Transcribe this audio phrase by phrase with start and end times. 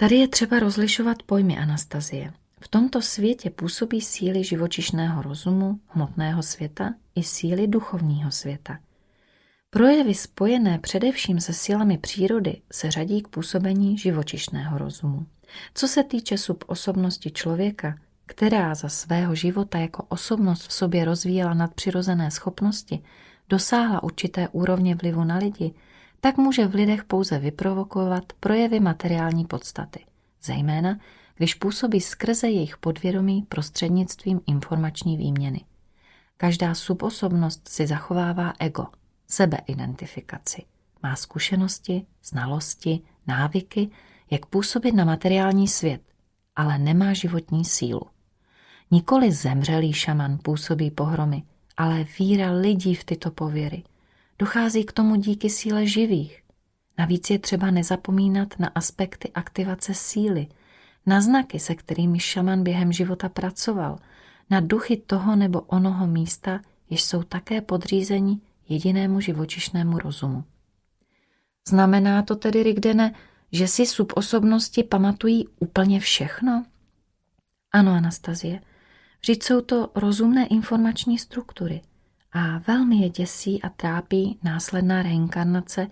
[0.00, 2.32] Tady je třeba rozlišovat pojmy Anastazie.
[2.60, 8.78] V tomto světě působí síly živočišného rozumu, hmotného světa i síly duchovního světa.
[9.70, 15.26] Projevy spojené především se silami přírody se řadí k působení živočišného rozumu.
[15.74, 22.30] Co se týče subosobnosti člověka, která za svého života jako osobnost v sobě rozvíjela nadpřirozené
[22.30, 23.02] schopnosti,
[23.48, 25.74] dosáhla určité úrovně vlivu na lidi,
[26.20, 30.04] tak může v lidech pouze vyprovokovat projevy materiální podstaty,
[30.42, 30.98] zejména
[31.36, 35.64] když působí skrze jejich podvědomí prostřednictvím informační výměny.
[36.36, 38.86] Každá subosobnost si zachovává ego,
[39.26, 40.62] sebeidentifikaci.
[41.02, 43.90] Má zkušenosti, znalosti, návyky,
[44.30, 46.02] jak působit na materiální svět,
[46.56, 48.02] ale nemá životní sílu.
[48.90, 51.42] Nikoli zemřelý šaman působí pohromy,
[51.76, 53.82] ale víra lidí v tyto pověry.
[54.40, 56.42] Dochází k tomu díky síle živých.
[56.98, 60.46] Navíc je třeba nezapomínat na aspekty aktivace síly,
[61.06, 63.98] na znaky, se kterými šaman během života pracoval,
[64.50, 70.44] na duchy toho nebo onoho místa, jež jsou také podřízeni jedinému živočišnému rozumu.
[71.68, 73.14] Znamená to tedy, Rigdene,
[73.52, 76.64] že si subosobnosti pamatují úplně všechno?
[77.72, 78.60] Ano, Anastazie,
[79.20, 81.82] vždyť jsou to rozumné informační struktury
[82.32, 85.88] a velmi je děsí a trápí následná reinkarnace,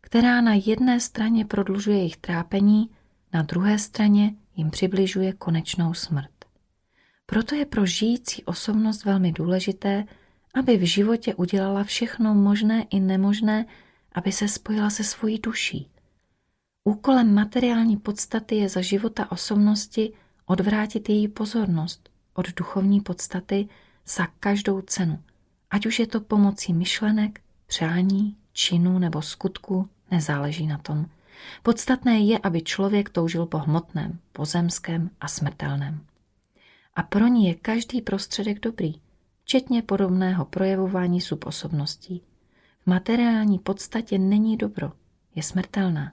[0.00, 2.90] která na jedné straně prodlužuje jejich trápení,
[3.32, 6.30] na druhé straně jim přibližuje konečnou smrt.
[7.26, 10.04] Proto je pro žijící osobnost velmi důležité,
[10.54, 13.66] aby v životě udělala všechno možné i nemožné,
[14.12, 15.90] aby se spojila se svojí duší.
[16.84, 20.12] Úkolem materiální podstaty je za života osobnosti
[20.46, 23.68] odvrátit její pozornost od duchovní podstaty
[24.06, 25.18] za každou cenu,
[25.76, 31.06] ať už je to pomocí myšlenek, přání, činů nebo skutku, nezáleží na tom.
[31.62, 36.00] Podstatné je, aby člověk toužil po hmotném, pozemském a smrtelném.
[36.94, 38.94] A pro ní je každý prostředek dobrý,
[39.44, 42.22] včetně podobného projevování subosobností.
[42.82, 44.92] V materiální podstatě není dobro,
[45.34, 46.12] je smrtelná.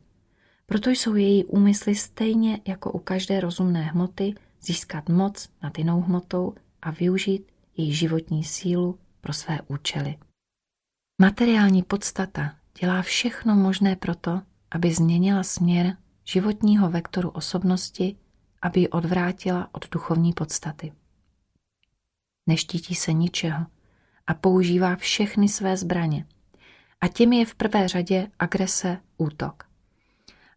[0.65, 6.53] Proto jsou její úmysly stejně jako u každé rozumné hmoty získat moc nad jinou hmotou
[6.81, 7.45] a využít
[7.77, 10.17] její životní sílu pro své účely.
[11.21, 14.41] Materiální podstata dělá všechno možné proto,
[14.71, 18.17] aby změnila směr životního vektoru osobnosti,
[18.61, 20.93] aby ji odvrátila od duchovní podstaty.
[22.47, 23.65] Neštítí se ničeho
[24.27, 26.25] a používá všechny své zbraně.
[27.01, 29.63] A tím je v prvé řadě agrese, útok.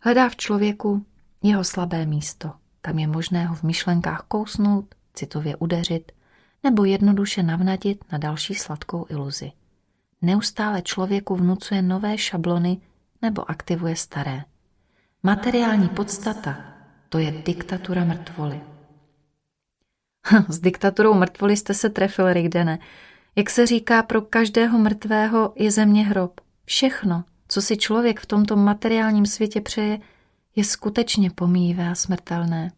[0.01, 1.07] Hledá v člověku
[1.43, 6.13] jeho slabé místo, kam je možné ho v myšlenkách kousnout, citově udeřit
[6.67, 9.53] nebo jednoduše navnadit na další sladkou iluzi.
[10.23, 12.79] Neustále člověku vnucuje nové šablony
[13.23, 14.45] nebo aktivuje staré.
[15.23, 16.57] Materiální podstata
[17.09, 18.61] to je diktatura mrtvoly.
[20.49, 22.79] S diktaturou mrtvoly jste se trefil, Rigdene.
[23.37, 26.41] Jak se říká, pro každého mrtvého je země hrob.
[26.65, 29.99] Všechno, co si člověk v tomto materiálním světě přeje,
[30.57, 32.73] je skutečně pomíjivé a smrtelné.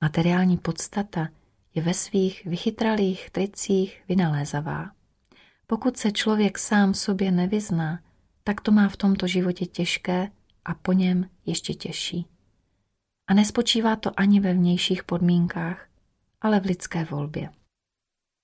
[0.00, 1.28] Materiální podstata
[1.74, 4.90] je ve svých vychytralých tricích vynalézavá.
[5.66, 8.00] Pokud se člověk sám sobě nevyzná,
[8.44, 10.30] tak to má v tomto životě těžké
[10.64, 12.26] a po něm ještě těžší.
[13.26, 15.88] A nespočívá to ani ve vnějších podmínkách,
[16.40, 17.50] ale v lidské volbě.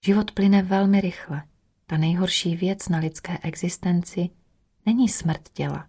[0.04, 1.42] Život plyne velmi rychle.
[1.86, 4.30] Ta nejhorší věc na lidské existenci
[4.86, 5.88] není smrt těla.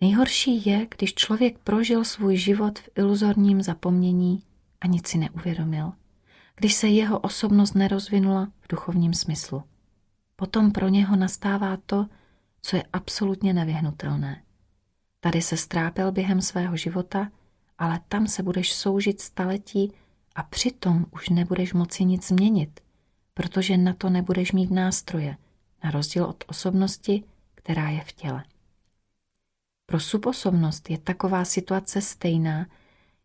[0.00, 4.42] Nejhorší je, když člověk prožil svůj život v iluzorním zapomnění
[4.80, 5.92] a nic si neuvědomil,
[6.56, 9.62] když se jeho osobnost nerozvinula v duchovním smyslu.
[10.36, 12.06] Potom pro něho nastává to,
[12.60, 14.42] co je absolutně nevyhnutelné.
[15.20, 17.30] Tady se strápil během svého života,
[17.78, 19.92] ale tam se budeš soužit staletí
[20.34, 22.80] a přitom už nebudeš moci nic změnit,
[23.34, 25.36] protože na to nebudeš mít nástroje,
[25.84, 27.24] na rozdíl od osobnosti,
[27.54, 28.44] která je v těle.
[29.86, 32.66] Pro subosobnost je taková situace stejná,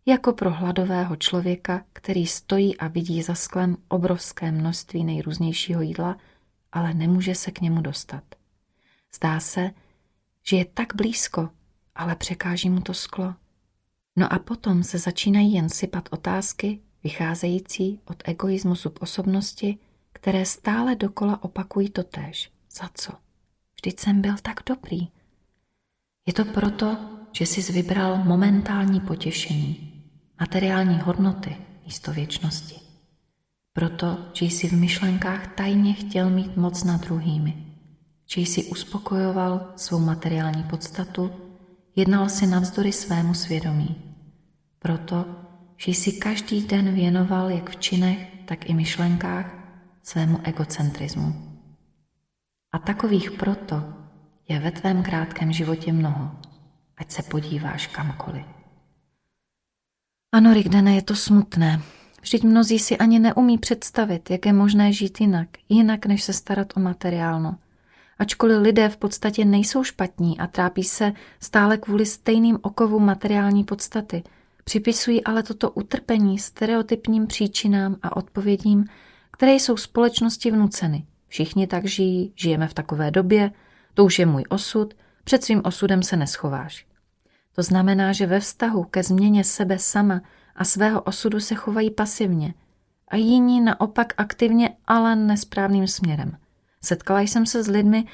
[0.08, 6.18] jako pro hladového člověka, který stojí a vidí za sklem obrovské množství nejrůznějšího jídla,
[6.72, 8.24] ale nemůže se k němu dostat.
[9.16, 9.72] Zdá se,
[10.44, 11.50] že je tak blízko,
[11.96, 13.36] ale překáží mu to sklo.
[14.16, 19.78] No a potom se začínají jen sypat otázky, vycházející od egoismu subosobnosti,
[20.14, 22.52] které stále dokola opakují totéž.
[22.72, 23.12] Za co?
[23.76, 25.08] Vždyť jsem byl tak dobrý.
[26.26, 26.98] Je to proto,
[27.32, 29.87] že jsi vybral momentální potěšení,
[30.40, 32.76] materiální hodnoty místo věčnosti.
[33.74, 37.66] Proto, že jsi v myšlenkách tajně chtěl mít moc nad druhými,
[38.26, 41.32] že jsi uspokojoval svou materiální podstatu
[41.98, 43.96] Jednal si navzdory svému svědomí.
[44.80, 45.26] Proto,
[45.78, 49.46] že jsi každý den věnoval jak v činech, tak i myšlenkách
[50.04, 51.58] svému egocentrizmu.
[52.72, 53.84] A takových proto
[54.48, 56.32] je ve tvém krátkém životě mnoho,
[56.98, 58.57] ať se podíváš kamkoliv.
[60.38, 61.82] Ano, Rigdene, je to smutné.
[62.22, 66.74] Vždyť mnozí si ani neumí představit, jak je možné žít jinak, jinak než se starat
[66.76, 67.56] o materiálno.
[68.20, 74.24] Ačkoliv lidé v podstatě nejsou špatní a trápí se stále kvůli stejným okovům materiální podstaty,
[74.64, 78.86] připisují ale toto utrpení stereotypním příčinám a odpovědím,
[79.32, 81.06] které jsou společnosti vnuceny.
[81.28, 83.52] Všichni tak žijí, žijeme v takové době,
[83.94, 84.94] to už je můj osud,
[85.24, 86.87] před svým osudem se neschováš.
[87.60, 90.22] To znamená, že ve vztahu ke změně sebe sama
[90.56, 92.54] a svého osudu se chovají pasivně
[93.08, 96.38] a jiní naopak aktivně, ale nesprávným směrem.
[96.82, 98.06] Setkala jsem se s lidmi,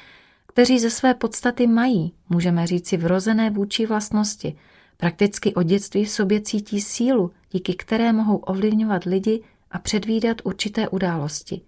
[0.46, 4.56] kteří ze své podstaty mají, můžeme říci, vrozené vůči vlastnosti.
[4.96, 10.88] Prakticky od dětství v sobě cítí sílu, díky které mohou ovlivňovat lidi a předvídat určité
[10.88, 11.60] události.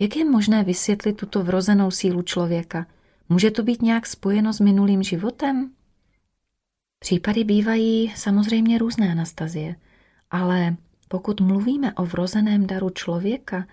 [0.00, 2.86] Jak je možné vysvětlit tuto vrozenou sílu člověka?
[3.28, 5.70] Může to být nějak spojeno s minulým životem?
[7.02, 9.76] Případy bývají samozřejmě různé Anastazie,
[10.30, 10.76] ale
[11.08, 13.66] pokud mluvíme o vrozeném daru člověka,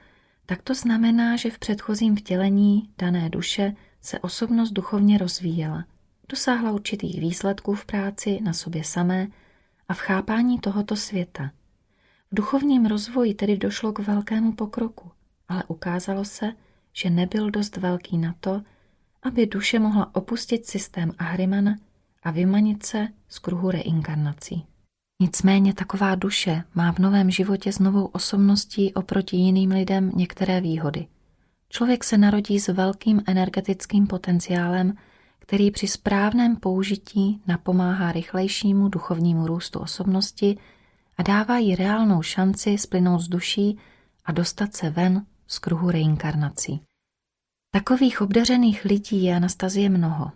[0.46, 5.86] tak to znamená, že v předchozím vtělení dané duše se osobnost duchovně rozvíjela,
[6.30, 9.28] dosáhla určitých výsledků v práci na sobě samé
[9.90, 11.52] a v chápání tohoto světa.
[12.32, 15.12] V duchovním rozvoji tedy došlo k velkému pokroku,
[15.50, 16.54] ale ukázalo se,
[16.94, 18.62] že nebyl dost velký na to,
[19.24, 21.78] aby duše mohla opustit systém Ahrimana
[22.28, 24.66] a vymanit se z kruhu reinkarnací.
[25.22, 31.08] Nicméně taková duše má v novém životě s novou osobností oproti jiným lidem některé výhody.
[31.70, 34.94] Člověk se narodí s velkým energetickým potenciálem,
[35.40, 40.58] který při správném použití napomáhá rychlejšímu duchovnímu růstu osobnosti
[41.18, 43.78] a dává jí reálnou šanci splynout z duší
[44.26, 46.82] a dostat se ven z kruhu reinkarnací.
[47.72, 50.32] Takových obdařených lidí je Anastazie mnoho.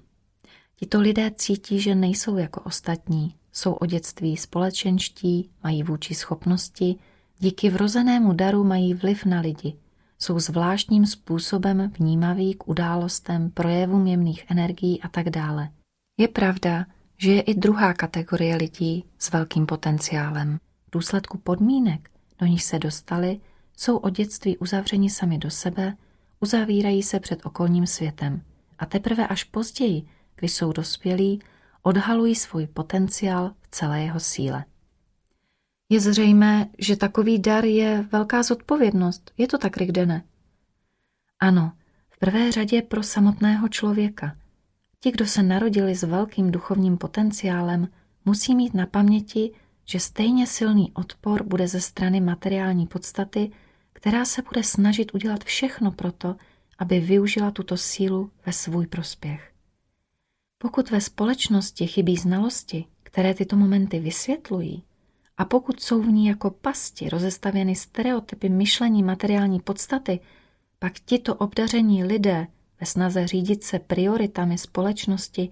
[0.83, 6.95] Tito lidé cítí, že nejsou jako ostatní, jsou o dětství společenští, mají vůči schopnosti,
[7.39, 9.75] díky vrozenému daru mají vliv na lidi,
[10.19, 15.69] jsou zvláštním způsobem vnímaví k událostem, projevům jemných energií a tak dále.
[16.17, 16.85] Je pravda,
[17.17, 20.57] že je i druhá kategorie lidí s velkým potenciálem.
[20.87, 23.39] V důsledku podmínek, do nich se dostali,
[23.77, 25.97] jsou od dětství uzavřeni sami do sebe,
[26.39, 28.41] uzavírají se před okolním světem
[28.79, 30.03] a teprve až později,
[30.41, 31.41] když jsou dospělí,
[31.81, 34.65] odhalují svůj potenciál v celé jeho síle.
[35.89, 39.31] Je zřejmé, že takový dar je velká zodpovědnost.
[39.37, 40.23] Je to tak, Rigdene?
[41.39, 41.71] Ano,
[42.09, 44.35] v prvé řadě pro samotného člověka.
[44.99, 47.87] Ti, kdo se narodili s velkým duchovním potenciálem,
[48.25, 49.51] musí mít na paměti,
[49.85, 53.51] že stejně silný odpor bude ze strany materiální podstaty,
[53.93, 56.35] která se bude snažit udělat všechno proto,
[56.77, 59.50] aby využila tuto sílu ve svůj prospěch.
[60.61, 64.83] Pokud ve společnosti chybí znalosti, které tyto momenty vysvětlují,
[65.37, 70.19] a pokud jsou v ní jako pasti rozestavěny stereotypy myšlení materiální podstaty,
[70.79, 72.47] pak tito obdaření lidé
[72.79, 75.49] ve snaze řídit se prioritami společnosti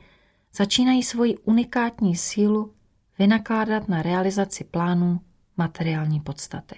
[0.53, 2.73] začínají svoji unikátní sílu
[3.19, 5.19] vynakládat na realizaci plánů
[5.57, 6.75] materiální podstaty.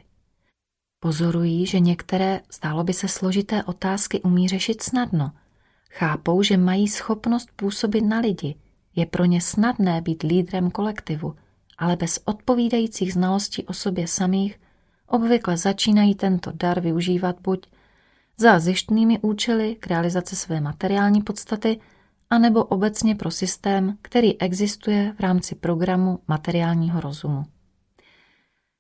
[1.00, 5.32] Pozorují, že některé, zdálo by se složité otázky umí řešit snadno–
[5.94, 8.56] Chápou, že mají schopnost působit na lidi.
[8.96, 11.36] Je pro ně snadné být lídrem kolektivu,
[11.78, 14.60] ale bez odpovídajících znalostí o sobě samých
[15.08, 17.68] obvykle začínají tento dar využívat buď
[18.38, 21.80] za zjištnými účely k realizaci své materiální podstaty,
[22.30, 27.44] anebo obecně pro systém, který existuje v rámci programu materiálního rozumu.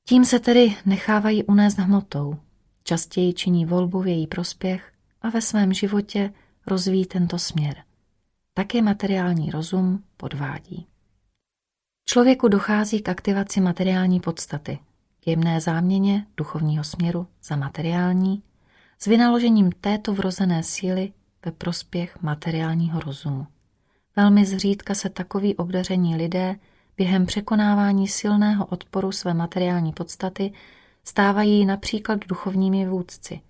[0.07, 2.35] Tím se tedy nechávají unést hmotou,
[2.83, 4.91] častěji činí volbu v její prospěch
[5.21, 6.33] a ve svém životě
[6.67, 7.75] rozvíjí tento směr.
[8.53, 10.87] Také materiální rozum podvádí.
[12.05, 14.79] Člověku dochází k aktivaci materiální podstaty,
[15.19, 18.43] k jemné záměně duchovního směru za materiální,
[18.99, 21.13] s vynaložením této vrozené síly
[21.45, 23.47] ve prospěch materiálního rozumu.
[24.15, 26.55] Velmi zřídka se takový obdaření lidé
[26.97, 30.53] během překonávání silného odporu své materiální podstaty
[31.03, 33.41] stávají například duchovními vůdci.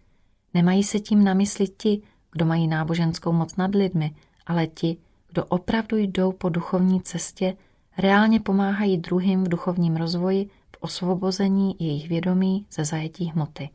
[0.53, 4.15] Nemají se tím na mysli ti, kdo mají náboženskou moc nad lidmi,
[4.47, 4.97] ale ti,
[5.27, 7.57] kdo opravdu jdou po duchovní cestě,
[7.97, 13.69] reálně pomáhají druhým v duchovním rozvoji, v osvobození jejich vědomí ze zajetí hmoty.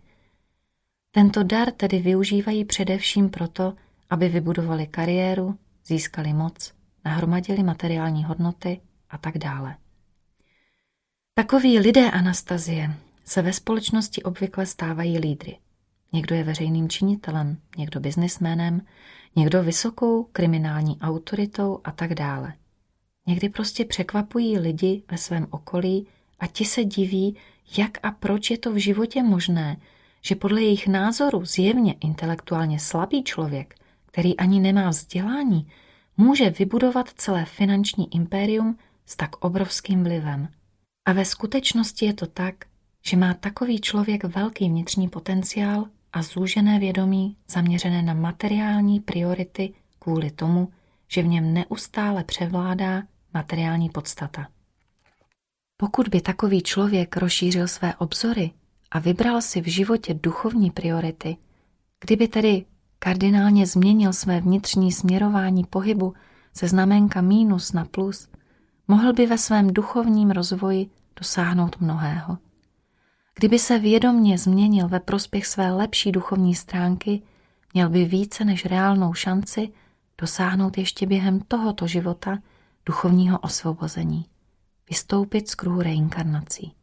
[1.10, 3.74] Tento dar tedy využívají především proto,
[4.10, 6.72] aby vybudovali kariéru, získali moc,
[7.04, 9.76] nahromadili materiální hodnoty a tak dále.
[11.34, 12.94] Takoví lidé Anastazie
[13.24, 15.58] se ve společnosti obvykle stávají lídry.
[16.12, 18.80] Někdo je veřejným činitelem, někdo biznisménem,
[19.36, 22.54] někdo vysokou kriminální autoritou a tak dále.
[23.26, 26.06] Někdy prostě překvapují lidi ve svém okolí
[26.40, 27.36] a ti se diví,
[27.78, 29.76] jak a proč je to v životě možné,
[30.22, 33.74] že podle jejich názoru zjevně intelektuálně slabý člověk,
[34.06, 35.68] který ani nemá vzdělání,
[36.16, 40.48] může vybudovat celé finanční impérium s tak obrovským vlivem.
[41.04, 42.54] A ve skutečnosti je to tak,
[43.04, 50.30] že má takový člověk velký vnitřní potenciál a zúžené vědomí zaměřené na materiální priority kvůli
[50.30, 50.68] tomu,
[51.08, 53.02] že v něm neustále převládá
[53.34, 54.48] materiální podstata.
[55.76, 58.50] Pokud by takový člověk rozšířil své obzory
[58.90, 61.36] a vybral si v životě duchovní priority,
[62.00, 62.64] kdyby tedy
[62.98, 66.14] kardinálně změnil své vnitřní směrování pohybu
[66.54, 68.28] ze znamenka mínus na plus,
[68.88, 72.38] mohl by ve svém duchovním rozvoji dosáhnout mnohého.
[73.38, 77.22] Kdyby se vědomně změnil ve prospěch své lepší duchovní stránky,
[77.74, 79.72] měl by více než reálnou šanci
[80.18, 82.38] dosáhnout ještě během tohoto života
[82.86, 84.26] duchovního osvobození,
[84.90, 86.74] vystoupit z kruhu reinkarnací.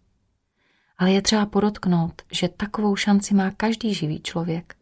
[0.98, 4.76] Ale je třeba podotknout, že takovou šanci má každý živý člověk.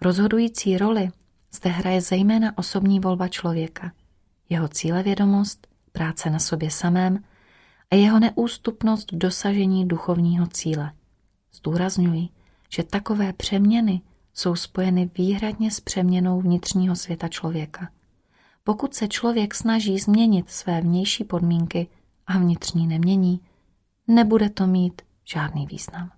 [0.00, 1.10] Rozhodující roli
[1.52, 3.92] zde hraje zejména osobní volba člověka,
[4.48, 7.24] jeho cílevědomost, práce na sobě samém
[7.90, 10.92] a jeho neústupnost v dosažení duchovního cíle.
[11.54, 12.28] Zdůrazňuji,
[12.68, 14.00] že takové přeměny
[14.34, 17.88] jsou spojeny výhradně s přeměnou vnitřního světa člověka.
[18.64, 21.86] Pokud se člověk snaží změnit své vnější podmínky
[22.26, 23.40] a vnitřní nemění,
[24.08, 26.10] nebude to mít žádný význam.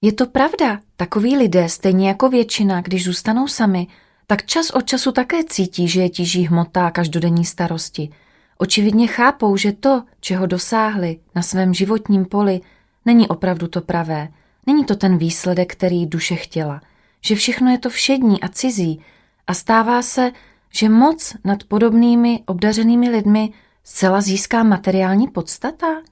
[0.00, 3.86] Je to pravda, takoví lidé, stejně jako většina, když zůstanou sami,
[4.26, 8.10] tak čas od času také cítí, že je tíží hmota a každodenní starosti.
[8.58, 12.60] Očividně chápou, že to, čeho dosáhli na svém životním poli,
[13.04, 14.28] není opravdu to pravé.
[14.66, 16.80] Není to ten výsledek, který duše chtěla.
[17.20, 19.00] Že všechno je to všední a cizí
[19.46, 20.32] a stává se,
[20.72, 23.52] že moc nad podobnými obdařenými lidmi
[23.84, 26.02] zcela získá materiální podstata?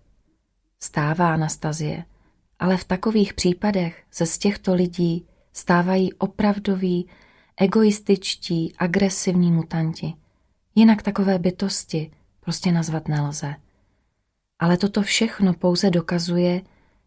[0.80, 2.04] Stává Anastazie,
[2.58, 7.08] ale v takových případech se z těchto lidí stávají opravdoví,
[7.56, 10.14] egoističtí, agresivní mutanti.
[10.74, 13.54] Jinak takové bytosti prostě nazvat nelze.
[14.58, 16.62] Ale toto všechno pouze dokazuje,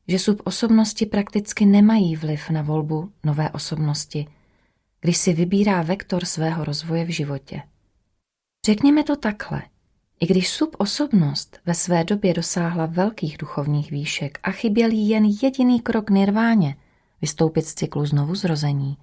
[0.08, 4.28] že subosobnosti prakticky nemají vliv na volbu nové osobnosti,
[5.02, 7.62] když si vybírá vektor svého rozvoje v životě.
[8.66, 9.62] Řekněme to takhle.
[10.20, 15.82] I když subosobnost ve své době dosáhla velkých duchovních výšek a chyběl jí jen jediný
[15.82, 16.76] krok nirváně,
[17.22, 18.98] vystoupit z cyklu znovu zrození,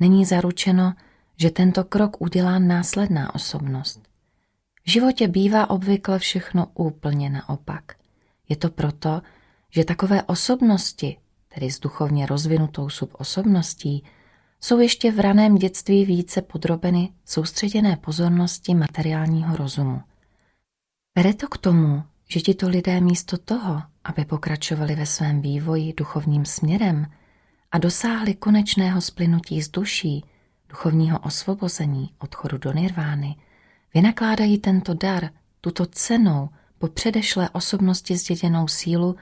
[0.00, 0.94] není zaručeno,
[1.36, 4.02] že tento krok udělá následná osobnost.
[4.84, 7.96] V životě bývá obvykle všechno úplně naopak.
[8.48, 9.22] Je to proto,
[9.76, 11.16] že takové osobnosti,
[11.54, 14.04] tedy s duchovně rozvinutou subosobností,
[14.60, 20.02] jsou ještě v raném dětství více podrobeny soustředěné pozornosti materiálního rozumu.
[21.16, 26.44] Vede to k tomu, že tito lidé místo toho, aby pokračovali ve svém vývoji duchovním
[26.44, 27.06] směrem
[27.72, 30.24] a dosáhli konečného splynutí z duší,
[30.68, 33.36] duchovního osvobození, odchodu do nirvány,
[33.94, 35.30] vynakládají tento dar,
[35.60, 39.16] tuto cenou po předešlé osobnosti zděděnou sílu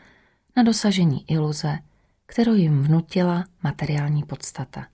[0.57, 1.79] na dosažení iluze,
[2.27, 4.87] kterou jim vnutila materiální podstata.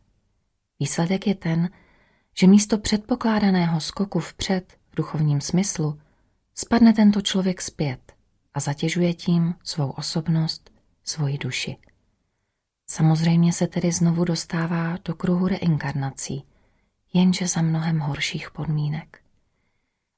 [0.80, 1.70] Výsledek je ten,
[2.38, 6.00] že místo předpokládaného skoku vpřed v duchovním smyslu
[6.54, 8.12] spadne tento člověk zpět
[8.54, 10.70] a zatěžuje tím svou osobnost,
[11.04, 11.76] svoji duši.
[12.86, 16.44] Samozřejmě se tedy znovu dostává do kruhu reinkarnací,
[17.12, 19.20] jenže za mnohem horších podmínek.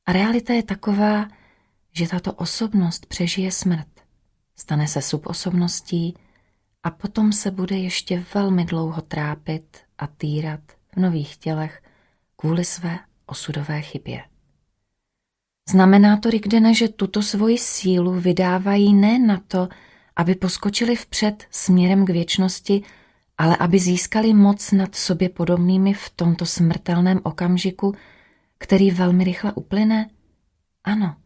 [0.07, 1.29] A realita je taková,
[1.93, 4.02] že tato osobnost přežije smrt,
[4.63, 6.15] stane se subosobností
[6.83, 10.61] a potom se bude ještě velmi dlouho trápit a týrat
[10.95, 11.83] v nových tělech
[12.37, 14.25] kvůli své osudové chybě.
[15.69, 19.69] Znamená to, Rigdene, že tuto svoji sílu vydávají ne na to,
[20.17, 22.83] aby poskočili vpřed směrem k věčnosti,
[23.39, 27.95] ale aby získali moc nad sobě podobnými v tomto smrtelném okamžiku,
[28.59, 30.11] který velmi rychle uplyne?
[30.85, 31.17] Ano.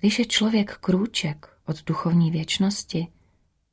[0.00, 3.08] Když je člověk krůček od duchovní věčnosti,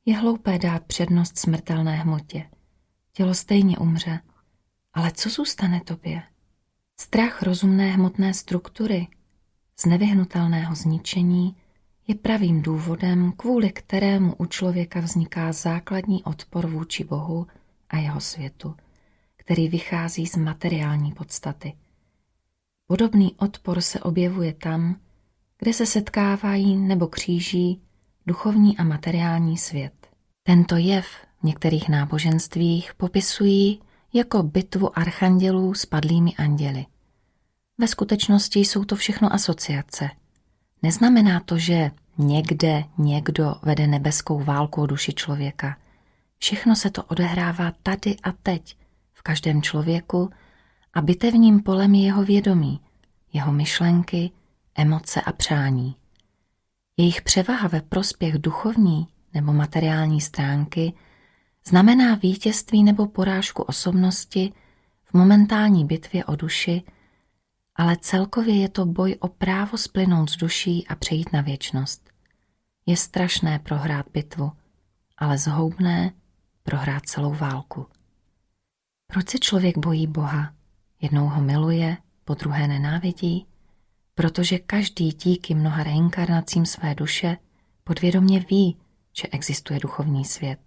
[0.04, 2.50] je hloupé dát přednost smrtelné hmotě.
[3.12, 4.20] Tělo stejně umře.
[4.92, 6.22] Ale co zůstane tobě?
[7.00, 9.08] Strach rozumné hmotné struktury,
[9.76, 11.56] z nevyhnutelného zničení,
[12.06, 17.46] je pravým důvodem, kvůli kterému u člověka vzniká základní odpor vůči Bohu
[17.88, 18.76] a jeho světu,
[19.36, 21.76] který vychází z materiální podstaty.
[22.86, 25.00] Podobný odpor se objevuje tam,
[25.64, 27.80] kde se setkávají nebo kříží
[28.26, 29.92] duchovní a materiální svět.
[30.42, 31.06] Tento jev
[31.40, 33.80] v některých náboženstvích popisují
[34.12, 36.86] jako bitvu archandělů s padlými anděli.
[37.78, 40.10] Ve skutečnosti jsou to všechno asociace.
[40.82, 45.76] Neznamená to, že někde někdo vede nebeskou válku o duši člověka.
[46.38, 48.76] Všechno se to odehrává tady a teď,
[49.12, 50.30] v každém člověku
[50.94, 52.80] a bitevním polem je jeho vědomí,
[53.32, 54.30] jeho myšlenky,
[54.74, 55.96] emoce a přání.
[56.96, 60.92] Jejich převaha ve prospěch duchovní nebo materiální stránky
[61.66, 64.52] znamená vítězství nebo porážku osobnosti
[65.04, 66.82] v momentální bitvě o duši,
[67.76, 72.10] ale celkově je to boj o právo splynout z duší a přejít na věčnost.
[72.86, 74.52] Je strašné prohrát bitvu,
[75.18, 76.12] ale zhoubné
[76.62, 77.86] prohrát celou válku.
[79.06, 80.54] Proč se člověk bojí Boha?
[81.00, 83.46] Jednou ho miluje, po druhé nenávidí?
[84.14, 87.36] Protože každý díky mnoha reinkarnacím své duše
[87.84, 88.76] podvědomě ví,
[89.12, 90.58] že existuje duchovní svět,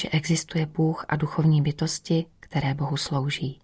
[0.00, 3.60] že existuje Bůh a duchovní bytosti, které Bohu slouží.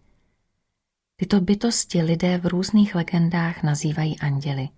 [1.17, 4.69] Tyto bytosti lidé v různých legendách nazývají anděli.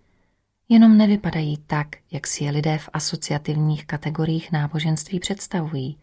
[0.69, 5.99] Jenom nevypadají tak, jak si je lidé v asociativních kategoriích náboženství představují.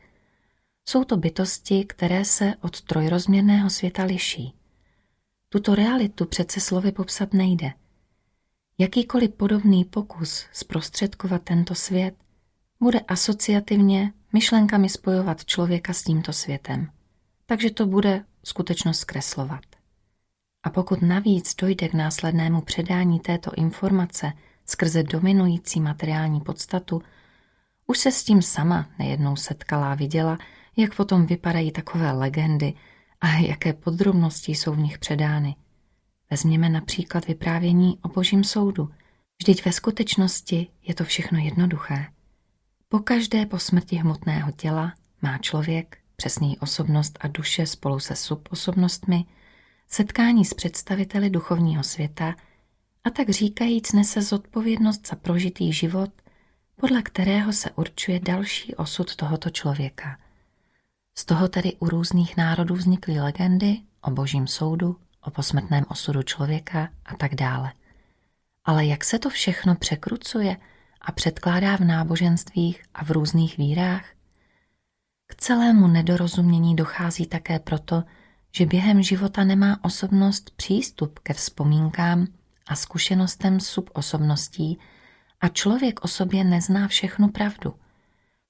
[0.86, 4.54] Jsou to bytosti, které se od trojrozměrného světa liší.
[5.50, 7.74] Tuto realitu přece slovy popsat nejde.
[8.78, 12.16] Jakýkoliv podobný pokus zprostředkovat tento svět
[12.80, 16.92] bude asociativně myšlenkami spojovat člověka s tímto světem.
[17.46, 19.64] Takže to bude skutečnost zkreslovat.
[20.64, 24.34] A pokud navíc dojde k následnému předání této informace
[24.66, 27.02] skrze dominující materiální podstatu,
[27.88, 30.38] už se s tím sama nejednou setkala a viděla,
[30.78, 32.74] jak potom vypadají takové legendy
[33.22, 35.56] a jaké podrobnosti jsou v nich předány.
[36.32, 38.90] Vezměme například vyprávění o božím soudu.
[39.40, 42.06] Vždyť ve skutečnosti je to všechno jednoduché.
[42.90, 49.26] Po každé po smrti hmotného těla má člověk, přesný osobnost a duše spolu se subosobnostmi,
[49.88, 52.36] setkání s představiteli duchovního světa
[53.04, 56.10] a tak říkajíc nese zodpovědnost za prožitý život,
[56.76, 60.18] podle kterého se určuje další osud tohoto člověka.
[61.18, 66.90] Z toho tedy u různých národů vznikly legendy o božím soudu, o posmrtném osudu člověka
[67.06, 67.72] a tak dále.
[68.66, 70.58] Ale jak se to všechno překrucuje
[71.02, 74.06] a předkládá v náboženstvích a v různých vírách?
[75.28, 78.04] K celému nedorozumění dochází také proto,
[78.52, 82.28] že během života nemá osobnost přístup ke vzpomínkám
[82.68, 84.80] a zkušenostem subosobností
[85.42, 87.74] a člověk o sobě nezná všechnu pravdu.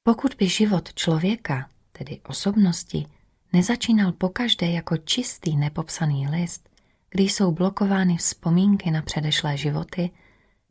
[0.03, 3.05] Pokud by život člověka, tedy osobnosti,
[3.53, 6.69] nezačínal pokaždé jako čistý nepopsaný list,
[7.09, 10.09] kdy jsou blokovány vzpomínky na předešlé životy,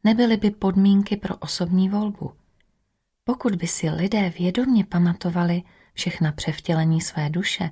[0.05, 2.33] nebyly by podmínky pro osobní volbu.
[3.25, 5.63] Pokud by si lidé vědomně pamatovali
[5.95, 7.71] všechna převtělení své duše,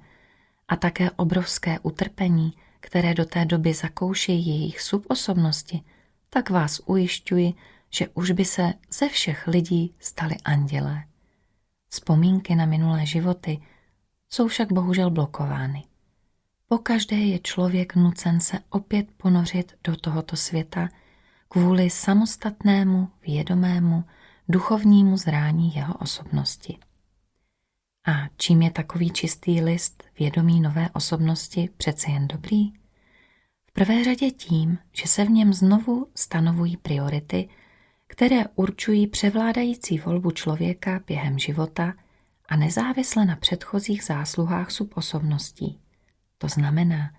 [0.73, 5.83] a také obrovské utrpení, které do té doby zakoušejí jejich subosobnosti,
[6.31, 7.55] tak vás ujišťuji,
[7.91, 11.05] že už by se ze všech lidí stali andělé.
[11.89, 13.61] Vzpomínky na minulé životy
[14.33, 15.85] jsou však bohužel blokovány.
[16.69, 20.89] Pokaždé je člověk nucen se opět ponořit do tohoto světa
[21.49, 24.05] kvůli samostatnému, vědomému,
[24.49, 26.79] duchovnímu zrání jeho osobnosti.
[28.07, 32.73] A čím je takový čistý list vědomí nové osobnosti přece jen dobrý?
[33.67, 37.49] V prvé řadě tím, že se v něm znovu stanovují priority,
[38.07, 41.95] které určují převládající volbu člověka během života
[42.53, 45.79] a nezávisle na předchozích zásluhách subosobností.
[46.39, 47.11] To znamená,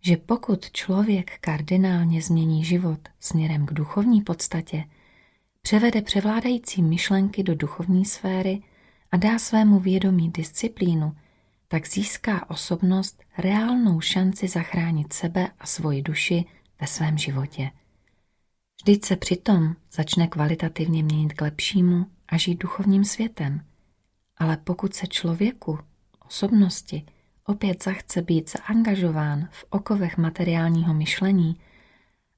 [0.00, 4.84] že pokud člověk kardinálně změní život směrem k duchovní podstatě,
[5.62, 8.62] převede převládající myšlenky do duchovní sféry–
[9.12, 11.16] a dá svému vědomí disciplínu,
[11.68, 16.44] tak získá osobnost reálnou šanci zachránit sebe a svoji duši
[16.80, 17.70] ve svém životě.
[18.82, 23.60] Vždyť se přitom začne kvalitativně měnit k lepšímu a žít duchovním světem.
[24.36, 25.78] Ale pokud se člověku,
[26.26, 27.06] osobnosti,
[27.46, 31.60] opět zachce být zaangažován v okovech materiálního myšlení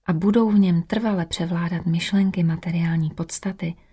[0.06, 3.74] a budou v něm trvale převládat myšlenky materiální podstaty–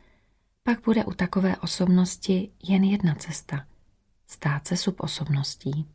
[0.68, 3.66] pak bude u takové osobnosti jen jedna cesta–
[4.28, 5.88] stát se subosobností.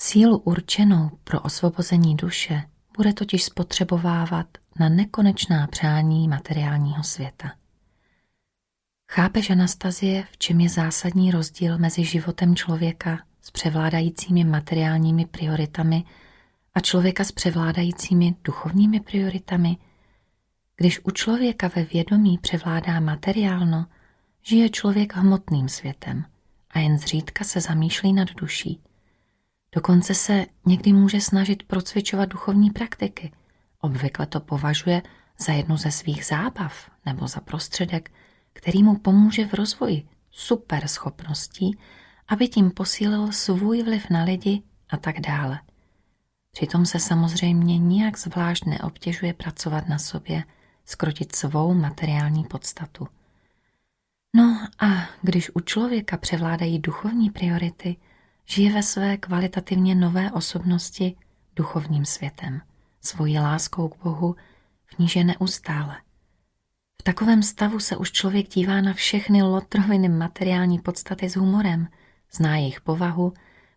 [0.00, 2.62] Sílu určenou pro osvobození duše
[2.96, 4.46] bude totiž spotřebovávat
[4.80, 7.52] na nekonečná přání materiálního světa.
[9.16, 16.04] Chápeš, Anastazie, v čem je zásadní rozdíl mezi životem člověka s převládajícími materiálními prioritami
[16.74, 19.76] a člověka s převládajícími duchovními prioritami?
[20.76, 23.86] Když u člověka ve vědomí převládá materiálno,
[24.42, 26.24] žije člověk hmotným světem
[26.70, 28.80] a jen zřídka se zamýšlí nad duší.
[29.74, 33.32] Dokonce se někdy může snažit procvičovat duchovní praktiky.
[33.80, 35.02] Obvykle to považuje
[35.38, 38.10] za jednu ze svých zábav nebo za prostředek,
[38.54, 41.78] který mu pomůže v rozvoji super schopností,
[42.28, 45.60] aby tím posílil svůj vliv na lidi a tak dále.
[46.52, 50.44] Přitom se samozřejmě nijak zvlášť neobtěžuje pracovat na sobě,
[50.84, 53.08] skrotit svou materiální podstatu.
[54.36, 57.96] No a když u člověka převládají duchovní priority,
[58.44, 61.16] žije ve své kvalitativně nové osobnosti
[61.56, 62.60] duchovním světem,
[63.00, 64.36] svojí láskou k Bohu,
[64.86, 65.96] v níž je neustále.
[67.06, 71.88] Takovém stavu se už člověk dívá na všechny lotroviny materiální podstaty s humorem,
[72.32, 73.32] zná jejich povahu,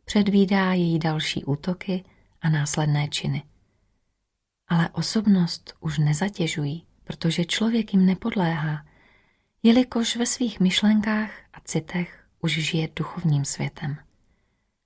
[0.05, 2.03] předvídá její další útoky
[2.41, 3.43] a následné činy.
[4.67, 8.85] Ale osobnost už nezatěžují, protože člověk jim nepodléhá,
[9.63, 13.97] jelikož ve svých myšlenkách a citech už žije duchovním světem.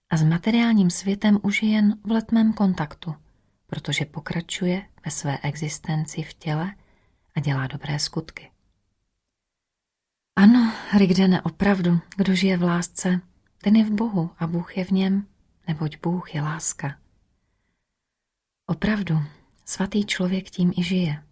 [0.10, 3.15] A s materiálním světem už je jen v letmém kontaktu,
[3.67, 6.73] protože pokračuje ve své existenci v těle
[7.36, 8.52] a dělá dobré skutky.
[10.36, 13.22] Ano, Rigdene, opravdu, kdo žije v lásce,
[13.58, 15.28] ten je v Bohu a Bůh je v něm,
[15.67, 16.98] neboť Bůh je láska.
[18.65, 19.20] Opravdu,
[19.65, 21.24] svatý člověk tím i žije.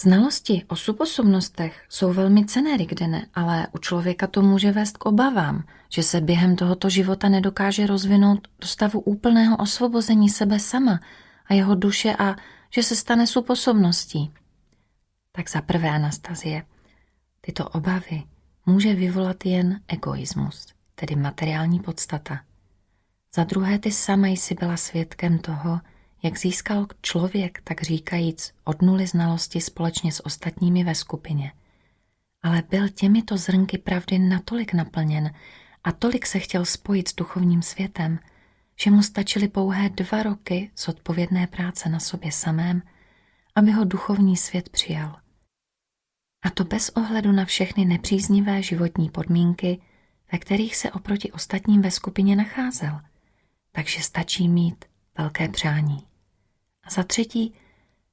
[0.00, 5.64] Znalosti o subosobnostech jsou velmi cené, Rigdene, ale u člověka to může vést k obavám,
[5.88, 11.00] že se během tohoto života nedokáže rozvinout do stavu úplného osvobození sebe sama
[11.46, 12.36] a jeho duše a
[12.70, 14.32] že se stane subosobností.
[15.32, 16.62] Tak za prvé, Anastazie,
[17.40, 18.22] tyto obavy
[18.66, 22.40] může vyvolat jen egoismus, tedy materiální podstata.
[23.34, 25.80] Za druhé, ty sama jsi byla svědkem toho,
[26.22, 31.52] jak získal člověk, tak říkajíc, od nuly znalosti společně s ostatními ve skupině.
[32.42, 35.30] Ale byl těmito zrnky pravdy natolik naplněn
[35.84, 38.18] a tolik se chtěl spojit s duchovním světem,
[38.76, 42.82] že mu stačily pouhé dva roky z odpovědné práce na sobě samém,
[43.54, 45.16] aby ho duchovní svět přijal.
[46.42, 49.80] A to bez ohledu na všechny nepříznivé životní podmínky,
[50.32, 53.00] ve kterých se oproti ostatním ve skupině nacházel.
[53.72, 54.84] Takže stačí mít
[55.18, 56.06] velké přání.
[56.82, 57.54] A za třetí,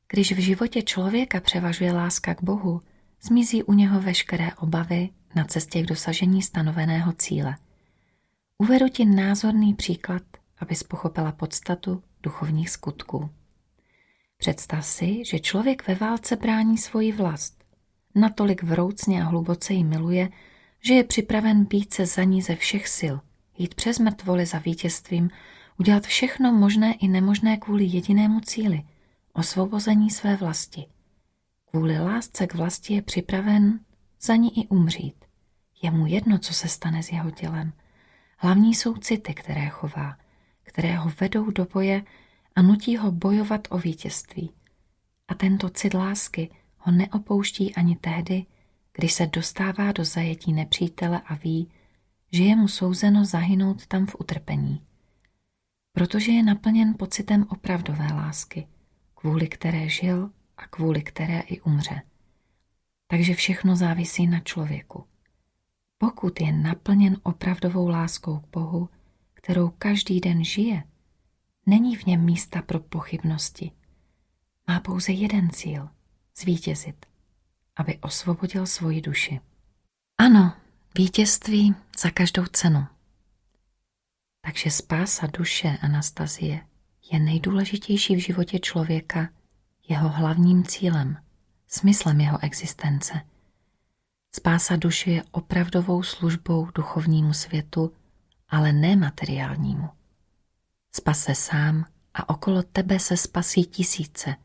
[0.08, 2.82] když v životě člověka převažuje láska k Bohu,
[3.22, 7.56] zmizí u něho veškeré obavy na cestě k dosažení stanoveného cíle.
[8.58, 10.24] Uvedu ti názorný příklad,
[10.64, 13.30] abys pochopila podstatu duchovních skutků.
[14.38, 17.64] Představ si, že člověk ve válce brání svoji vlast.
[18.16, 20.30] Natolik vroucně a hluboce ji miluje,
[20.82, 23.16] že je připraven být se za ní ze všech sil,
[23.58, 25.30] jít přes mrtvoly za vítězstvím
[25.80, 28.84] udělat všechno možné i nemožné kvůli jedinému cíli–
[29.34, 30.86] osvobození své vlasti.
[31.72, 33.80] Kvůli lásce k vlasti je připraven
[34.22, 35.26] za ní i umřít.
[35.82, 37.74] Je mu jedno, co se stane s jeho tělem.
[38.38, 40.18] Hlavní jsou city, které chová,
[40.74, 42.04] které ho vedou do boje
[42.56, 44.52] a nutí ho bojovat o vítězství.
[45.28, 48.46] A tento cit lásky ho neopouští ani tehdy,
[48.94, 51.72] když se dostává do zajetí nepřítele a ví,
[52.32, 54.82] že je mu souzeno zahynout tam v utrpení
[55.94, 58.68] protože je naplněn pocitem opravdové lásky,
[59.16, 62.02] kvůli které žil a kvůli které i umře.
[63.08, 65.06] Takže všechno závisí na člověku.
[65.98, 68.90] Pokud je naplněn opravdovou láskou k Bohu,
[69.44, 70.84] kterou každý den žije,
[71.66, 73.72] není v něm místa pro pochybnosti.
[74.68, 75.90] Má pouze jeden cíl–
[76.38, 77.06] zvítězit,
[77.76, 79.40] aby osvobodil svoji duši.
[80.18, 80.54] Ano,
[80.98, 82.86] vítězství za každou cenu.
[84.42, 86.68] Takže spása duše Anastazie
[87.12, 89.30] je nejdůležitější v životě člověka,
[89.90, 91.18] jeho hlavním cílem,
[91.68, 93.22] smyslem jeho existence.
[94.36, 97.94] Spása duše je opravdovou službou duchovnímu světu,
[98.54, 99.90] ale ne materiálnímu.
[100.96, 104.36] Spas se sám a okolo tebe se spasí tisíce.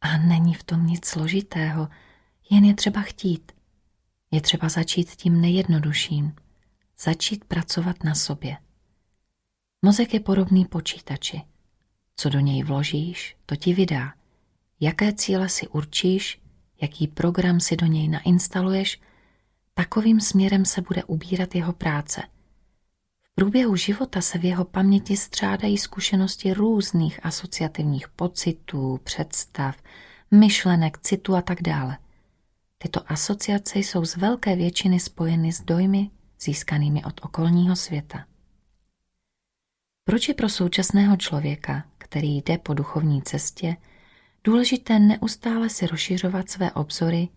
[0.00, 1.88] A není v tom nic složitého,
[2.50, 3.52] jen je třeba chtít.
[4.30, 6.34] Je třeba začít tím nejjednodušším,
[6.98, 8.56] začít pracovat na sobě.
[9.82, 11.42] Mozek je podobný počítači.
[12.16, 14.14] Co do něj vložíš, to ti vydá.
[14.80, 16.40] Jaké cíle si určíš,
[16.80, 19.00] jaký program si do něj nainstaluješ,
[19.74, 22.22] takovým směrem se bude ubírat jeho práce.
[23.34, 29.76] Průběhu života se v jeho paměti střádají zkušenosti různých asociativních pocitů, představ,
[30.30, 31.98] myšlenek, citu a tak dále.
[32.78, 38.26] Tyto asociace jsou z velké většiny spojeny s dojmy získanými od okolního světa.
[40.04, 43.76] Proč je pro současného člověka, který jde po duchovní cestě,
[44.46, 47.28] Důležité neustále si rozšiřovat své obzory,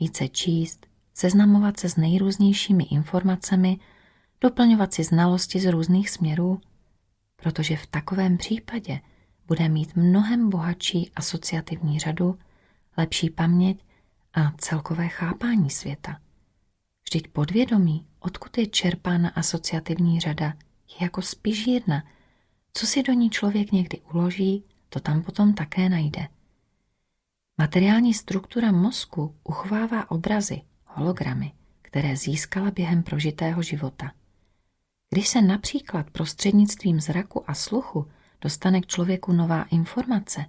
[0.00, 3.78] více číst, seznamovat se s nejrůznějšími informacemi,
[4.40, 6.60] doplňovat si znalosti z různých směrů,
[7.36, 9.00] protože v takovém případě
[9.46, 12.38] bude mít mnohem bohatší asociativní řadu,
[12.96, 13.84] lepší paměť
[14.34, 16.20] a celkové chápání světa.
[17.04, 20.46] Vždyť podvědomí, odkud je čerpána asociativní řada,
[20.88, 22.04] je jako spižírna.
[22.72, 26.28] Co si do ní člověk někdy uloží, to tam potom také najde.
[27.58, 34.12] Materiální struktura mozku uchvává obrazy, hologramy, které získala během prožitého života.
[35.10, 38.08] Když se například prostřednictvím zraku a sluchu
[38.40, 40.46] dostane k člověku nová informace,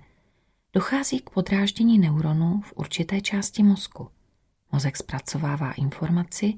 [0.73, 4.09] dochází k podráždění neuronů v určité části mozku.
[4.71, 6.53] Mozek zpracovává informaci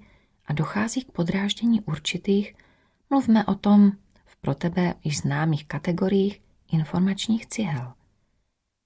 [0.45, 2.55] a dochází k podráždění určitých,
[3.09, 3.91] mluvme o tom
[4.25, 7.93] v pro tebe již známých kategoriích informačních cihel.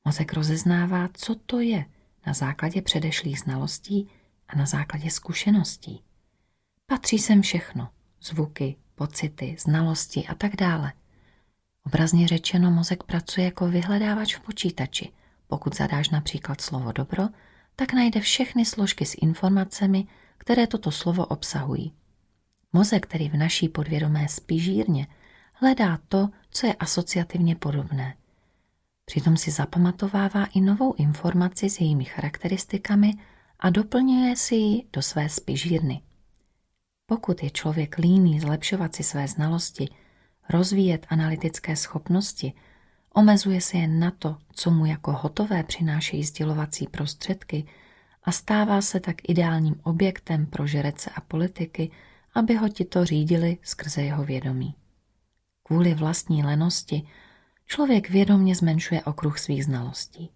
[0.06, 1.86] Mozek rozeznává, co to je
[2.26, 4.10] na základě předešlých znalostí
[4.48, 6.04] a na základě zkušeností.
[6.86, 7.90] Patří sem všechno,
[8.22, 10.94] zvuky, pocity, znalosti a tak dále.
[11.86, 15.12] Obrazně řečeno, mozek pracuje jako vyhledávač v počítači.
[15.48, 17.24] Pokud zadáš například slovo dobro,
[17.76, 21.94] tak najde všechny složky s informacemi, které toto slovo obsahují.
[22.74, 25.08] Mozek, který v naší podvědomé spižírně,
[25.54, 28.16] hledá to, co je asociativně podobné.
[29.06, 33.14] Přitom si zapamatovává i novou informaci s jejími charakteristikami
[33.60, 36.02] a doplňuje si ji do své spižírny.
[37.06, 39.90] Pokud je člověk líný zlepšovat si své znalosti,
[40.50, 42.54] rozvíjet analytické schopnosti,
[43.14, 47.66] omezuje se jen na to, co mu jako hotové přinášejí sdělovací prostředky
[48.24, 51.92] a stává se tak ideálním objektem pro žerece a politiky,
[52.34, 54.76] aby ho tito řídili skrze jeho vědomí.
[55.64, 57.08] Kvůli vlastní lenosti
[57.66, 60.30] člověk vědomně zmenšuje okruh svých znalostí.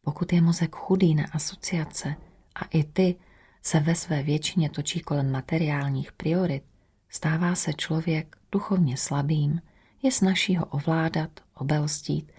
[0.00, 2.16] Pokud je mozek chudý na asociace
[2.54, 3.16] a i ty
[3.62, 6.62] se ve své většině točí kolem materiálních priorit,
[7.08, 9.60] stává se člověk duchovně slabým,
[10.02, 12.32] je snaží ho ovládat, obelstít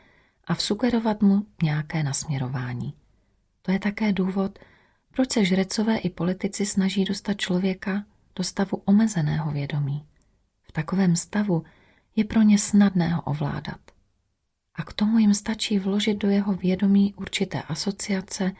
[0.47, 2.93] a vsukerovat mu nějaké nasměrování.
[3.61, 4.59] To je také důvod,
[5.11, 8.05] proč se žrecové i politici snaží dostat člověka
[8.35, 10.05] do stavu omezeného vědomí.
[10.61, 11.63] V takovém stavu
[12.15, 13.79] je pro ně snadné ho ovládat.
[14.75, 18.51] A k tomu jim stačí vložit do jeho vědomí určité asociace,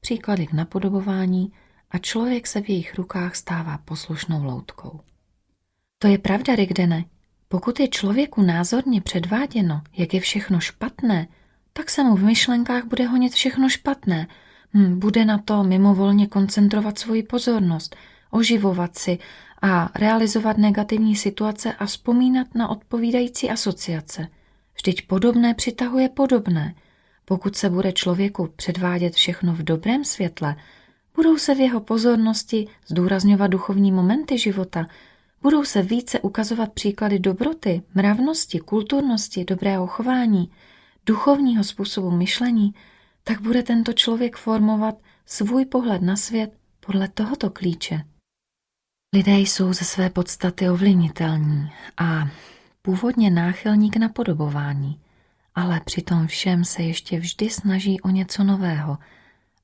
[0.00, 1.52] příklady k napodobování
[1.90, 5.00] a člověk se v jejich rukách stává poslušnou loutkou.
[5.98, 7.04] To je pravda, Rigdene.
[7.48, 11.28] Pokud je člověku názorně předváděno, jak je všechno špatné,
[11.72, 14.26] tak se mu v myšlenkách bude honit všechno špatné.
[14.74, 17.96] Hm, bude na to mimovolně koncentrovat svoji pozornost,
[18.30, 19.18] oživovat si
[19.62, 24.28] a realizovat negativní situace a vzpomínat na odpovídající asociace.
[24.74, 26.74] Vždyť podobné přitahuje podobné.
[27.24, 30.56] Pokud se bude člověku předvádět všechno v dobrém světle,
[31.18, 34.86] budou se v jeho pozornosti zdůrazňovat duchovní momenty života,
[35.42, 40.50] budou se více ukazovat příklady dobroty, mravnosti, kulturnosti, dobrého chování,
[41.06, 42.74] duchovního způsobu myšlení,
[43.24, 44.94] tak bude tento člověk formovat
[45.26, 46.52] svůj pohled na svět
[46.86, 48.04] podle tohoto klíče.
[49.14, 52.28] Lidé jsou ze své podstaty ovlivnitelní a
[52.82, 55.00] původně náchylní k napodobování,
[55.54, 58.98] ale přitom všem se ještě vždy snaží o něco nového.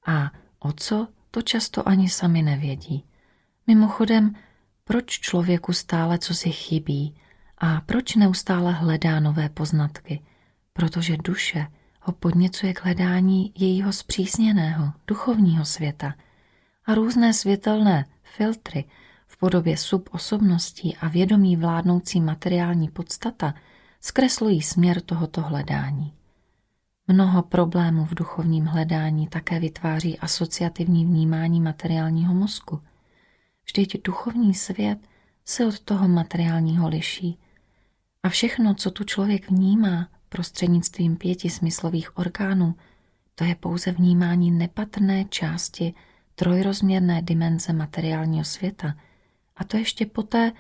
[0.06, 3.04] A o co to často ani sami nevědí.
[3.66, 4.34] Mimochodem,
[4.84, 7.14] proč člověku stále co si chybí
[7.58, 10.20] a proč neustále hledá nové poznatky?
[10.72, 11.66] Protože duše
[12.00, 16.14] ho podněcuje k hledání jejího zpřísněného, duchovního světa
[16.86, 18.84] a různé světelné filtry
[19.26, 23.54] v podobě subosobností a vědomí vládnoucí materiální podstata
[24.00, 26.12] zkreslují směr tohoto hledání.
[27.08, 32.80] Mnoho problémů v duchovním hledání také vytváří asociativní vnímání materiálního mozku.
[33.64, 34.98] Vždyť duchovní svět
[35.44, 37.38] se od toho materiálního liší.
[38.22, 42.74] A všechno, co tu člověk vnímá prostřednictvím pěti smyslových orgánů,
[43.34, 45.94] to je pouze vnímání nepatrné části
[46.34, 48.94] trojrozměrné dimenze materiálního světa.
[49.56, 50.52] A to ještě poté,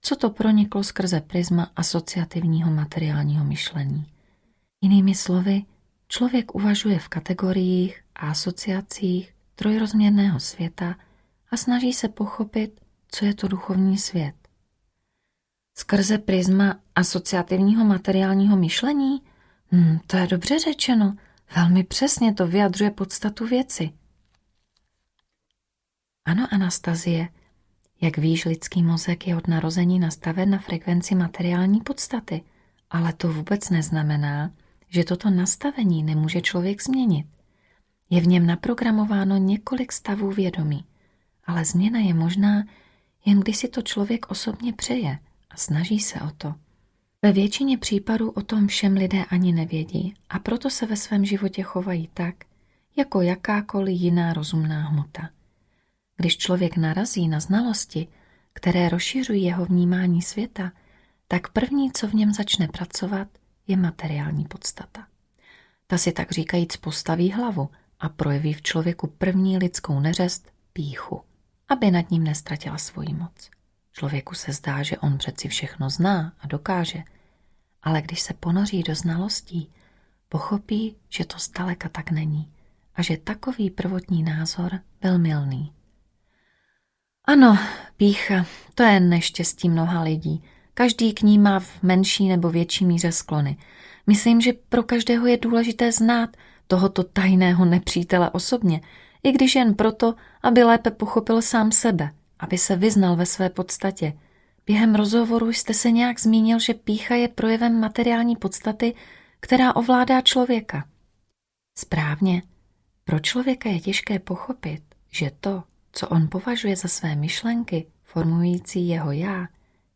[0.00, 4.06] co to proniklo skrze prisma asociativního materiálního myšlení.
[4.80, 5.62] Jinými slovy,
[6.08, 10.96] Člověk uvažuje v kategoriích a asociacích trojrozměrného světa
[11.50, 14.34] a snaží se pochopit, co je to duchovní svět.
[15.74, 19.22] Skrze prisma asociativního materiálního myšlení?
[19.70, 21.16] Hmm, to je dobře řečeno.
[21.56, 23.90] Velmi přesně to vyjadřuje podstatu věci.
[26.24, 27.28] Ano, Anastazie,
[28.00, 32.42] jak víš, lidský mozek je od narození nastaven na frekvenci materiální podstaty,
[32.90, 34.50] ale to vůbec neznamená,
[34.96, 37.26] že toto nastavení nemůže člověk změnit.
[38.10, 40.84] Je v něm naprogramováno několik stavů vědomí,
[41.44, 42.64] ale změna je možná,
[43.24, 45.18] jen když si to člověk osobně přeje
[45.50, 46.54] a snaží se o to.
[47.22, 51.62] Ve většině případů o tom všem lidé ani nevědí a proto se ve svém životě
[51.62, 52.34] chovají tak,
[52.96, 55.30] jako jakákoliv jiná rozumná hmota.
[56.16, 58.08] Když člověk narazí na znalosti,
[58.52, 60.72] které rozšiřují jeho vnímání světa,
[61.28, 63.28] tak první, co v něm začne pracovat,
[63.66, 65.06] je materiální podstata.
[65.86, 71.22] Ta si tak říkajíc postaví hlavu a projeví v člověku první lidskou neřest píchu,
[71.68, 73.50] aby nad ním nestratila svoji moc.
[73.92, 77.02] Člověku se zdá, že on přeci všechno zná a dokáže,
[77.82, 79.72] ale když se ponoří do znalostí,
[80.28, 82.52] pochopí, že to zdaleka tak není
[82.94, 85.72] a že takový prvotní názor byl milný.
[87.24, 87.58] Ano,
[87.96, 90.44] pícha, to je neštěstí mnoha lidí.
[90.78, 93.56] Každý k ní má v menší nebo větší míře sklony.
[94.06, 96.36] Myslím, že pro každého je důležité znát
[96.66, 98.80] tohoto tajného nepřítele osobně,
[99.22, 104.12] i když jen proto, aby lépe pochopil sám sebe, aby se vyznal ve své podstatě.
[104.66, 108.94] Během rozhovoru jste se nějak zmínil, že pícha je projevem materiální podstaty,
[109.40, 110.84] která ovládá člověka.
[111.78, 112.42] Správně.
[113.04, 115.62] Pro člověka je těžké pochopit, že to,
[115.92, 119.46] co on považuje za své myšlenky, formující jeho já,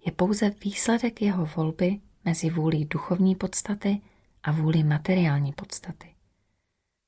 [0.07, 4.01] je pouze výsledek jeho volby mezi vůlí duchovní podstaty
[4.43, 6.09] a vůli materiální podstaty.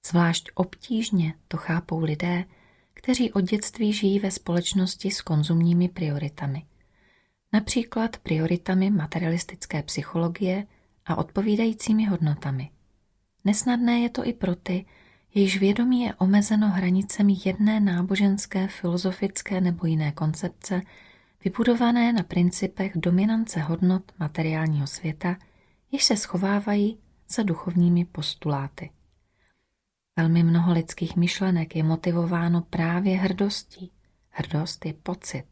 [0.07, 2.45] Zvlášť obtížně to chápou lidé,
[2.95, 6.67] kteří od dětství žijí ve společnosti s konzumními prioritami.
[7.53, 10.67] Například prioritami materialistické psychologie
[11.07, 12.71] a odpovídajícími hodnotami.
[13.45, 14.85] Nesnadné je to i pro ty,
[15.35, 20.83] jejíž vědomí je omezeno hranicemi jedné náboženské, filozofické nebo jiné koncepce,
[21.45, 25.37] vybudované na principech dominance hodnot materiálního světa,
[25.93, 28.91] jež se schovávají za duchovními postuláty.
[30.17, 33.91] Velmi mnoho lidských myšlenek je motivováno právě hrdostí.
[34.31, 35.45] Hrdost je pocit.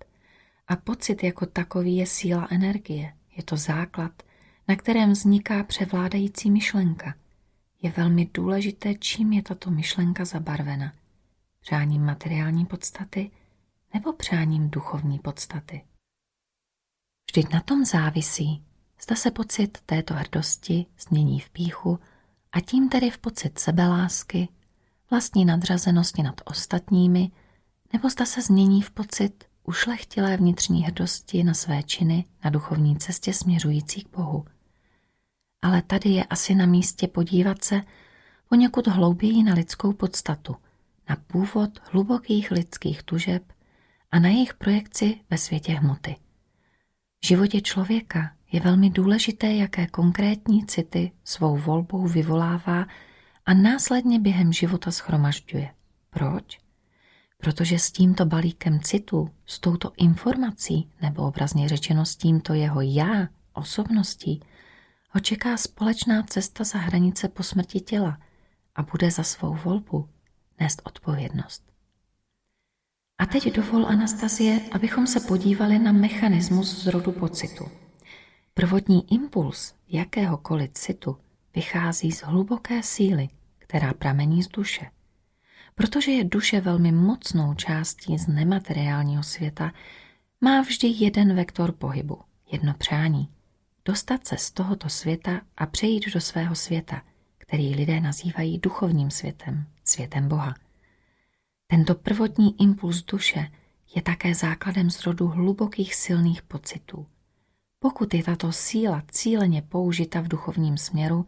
[0.69, 3.13] A pocit jako takový je síla energie.
[3.37, 4.23] Je to základ,
[4.69, 7.15] na kterém vzniká převládající myšlenka.
[7.83, 10.93] Je velmi důležité, čím je tato myšlenka zabarvena.
[11.61, 13.31] Přáním materiální podstaty
[13.95, 15.85] nebo přáním duchovní podstaty.
[17.31, 18.65] Vždyť na tom závisí,
[19.03, 21.99] zda se pocit této hrdosti změní v píchu
[22.53, 24.49] a tím tedy v pocit sebelásky,
[25.11, 27.31] vlastní nadřazenosti nad ostatními,
[27.93, 33.33] nebo zda se změní v pocit ušlechtilé vnitřní hrdosti na své činy na duchovní cestě
[33.33, 34.45] směřující k Bohu.
[35.63, 37.83] Ale tady je asi na místě podívat se
[38.49, 40.57] poněkud hlouběji na lidskou podstatu,
[41.09, 43.53] na původ hlubokých lidských tužeb
[44.11, 46.17] a na jejich projekci ve světě hmoty.
[47.23, 52.87] V životě člověka je velmi důležité, jaké konkrétní city svou volbou vyvolává
[53.47, 55.75] a následně během života schromažďuje.
[56.11, 56.59] Proč?
[57.37, 63.29] Protože s tímto balíkem citů, s touto informací, nebo obrazně řečeno s tímto jeho já,
[63.53, 64.41] osobností,
[65.11, 68.19] ho čeká společná cesta za hranice po smrti těla
[68.75, 70.09] a bude za svou volbu
[70.61, 71.70] nést odpovědnost.
[73.21, 77.69] A teď dovol Anastazie, abychom se podívali na mechanismus zrodu pocitu.
[78.55, 81.17] Prvotní impuls jakéhokoliv citu
[81.55, 83.29] vychází z hluboké síly,
[83.59, 84.87] která pramení z duše.
[85.75, 89.73] Protože je duše velmi mocnou částí z nemateriálního světa,
[90.41, 92.19] má vždy jeden vektor pohybu,
[92.53, 93.29] jedno přání.
[93.85, 97.03] Dostat se z tohoto světa a přejít do svého světa,
[97.39, 100.55] který lidé nazývají duchovním světem, světem Boha.
[101.71, 103.51] Tento prvotní impuls duše
[103.95, 107.07] je také základem zrodu hlubokých silných pocitů.
[107.79, 111.27] Pokud je tato síla cíleně použita v duchovním směru,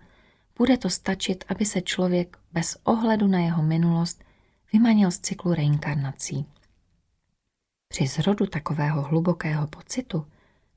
[0.58, 4.24] bude to stačit, aby se člověk bez ohledu na jeho minulost
[4.72, 6.46] vymanil z cyklu reinkarnací.
[7.88, 10.26] Při zrodu takového hlubokého pocitu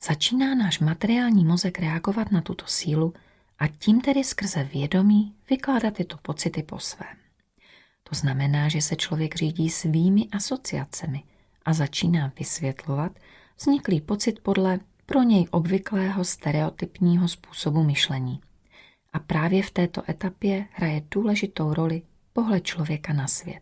[0.07, 3.13] začíná náš materiální mozek reagovat na tuto sílu
[3.59, 7.24] a tím tedy skrze vědomí vykládat tyto pocity po svém.
[8.09, 11.23] To znamená, že se člověk řídí svými asociacemi
[11.65, 13.11] a začíná vysvětlovat
[13.57, 18.41] vzniklý pocit podle pro něj obvyklého stereotypního způsobu myšlení.
[19.13, 22.01] A právě v této etapě hraje důležitou roli
[22.33, 23.61] pohled člověka na svět.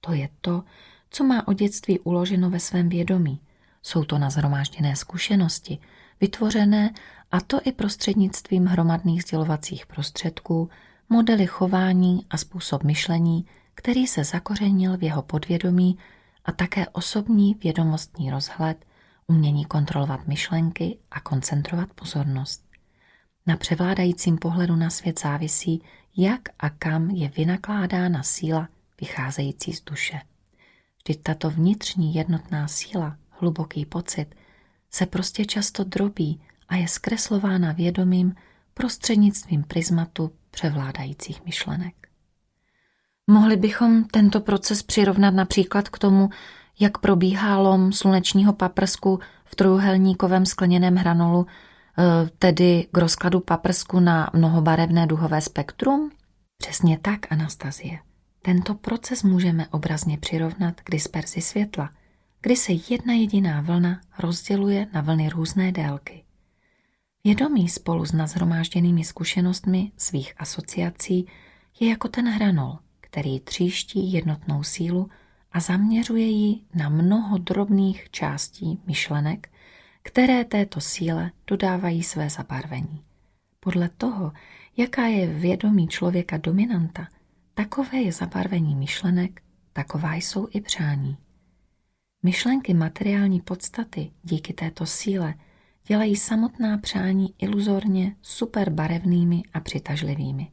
[0.00, 0.64] To je to,
[1.10, 3.40] co má o dětství uloženo ve svém vědomí.
[3.82, 5.78] Jsou to nazhromážděné zkušenosti,
[6.20, 6.94] vytvořené
[7.30, 10.70] a to i prostřednictvím hromadných sdělovacích prostředků,
[11.08, 13.46] modely chování a způsob myšlení,
[13.78, 15.98] který se zakořenil v jeho podvědomí
[16.44, 18.86] a také osobní vědomostní rozhled,
[19.26, 22.64] umění kontrolovat myšlenky a koncentrovat pozornost.
[23.46, 25.82] Na převládajícím pohledu na svět závisí,
[26.16, 28.68] jak a kam je vynakládána síla
[29.00, 30.20] vycházející z duše.
[31.04, 34.34] Vždyť tato vnitřní jednotná síla, hluboký pocit,
[34.90, 38.34] se prostě často drobí a je zkreslována vědomím
[38.74, 42.07] prostřednictvím prismatu převládajících myšlenek.
[43.30, 46.30] Mohli bychom tento proces přirovnat například k tomu,
[46.80, 54.30] jak probíhá lom slunečního paprsku v trojuhelníkovém skleněném hranolu, e, tedy k rozkladu paprsku na
[54.32, 56.10] mnohobarevné duhové spektrum?
[56.58, 57.98] Přesně tak, Anastazie.
[58.42, 61.90] Tento proces můžeme obrazně přirovnat k disperzi světla,
[62.42, 66.24] kdy se jedna jediná vlna rozděluje na vlny různé délky.
[67.24, 71.26] Vědomí spolu s nazhromážděnými zkušenostmi svých asociací
[71.80, 72.78] je jako ten hranol,
[73.10, 75.10] který tříští jednotnou sílu
[75.52, 79.50] a zaměřuje ji na mnoho drobných částí myšlenek,
[80.02, 83.04] které této síle dodávají své zabarvení.
[83.60, 84.32] Podle toho,
[84.76, 87.08] jaká je vědomí člověka dominanta,
[87.54, 89.42] takové je zabarvení myšlenek,
[89.72, 91.16] taková jsou i přání.
[92.22, 95.34] Myšlenky materiální podstaty díky této síle
[95.86, 100.50] dělají samotná přání iluzorně superbarevnými a přitažlivými.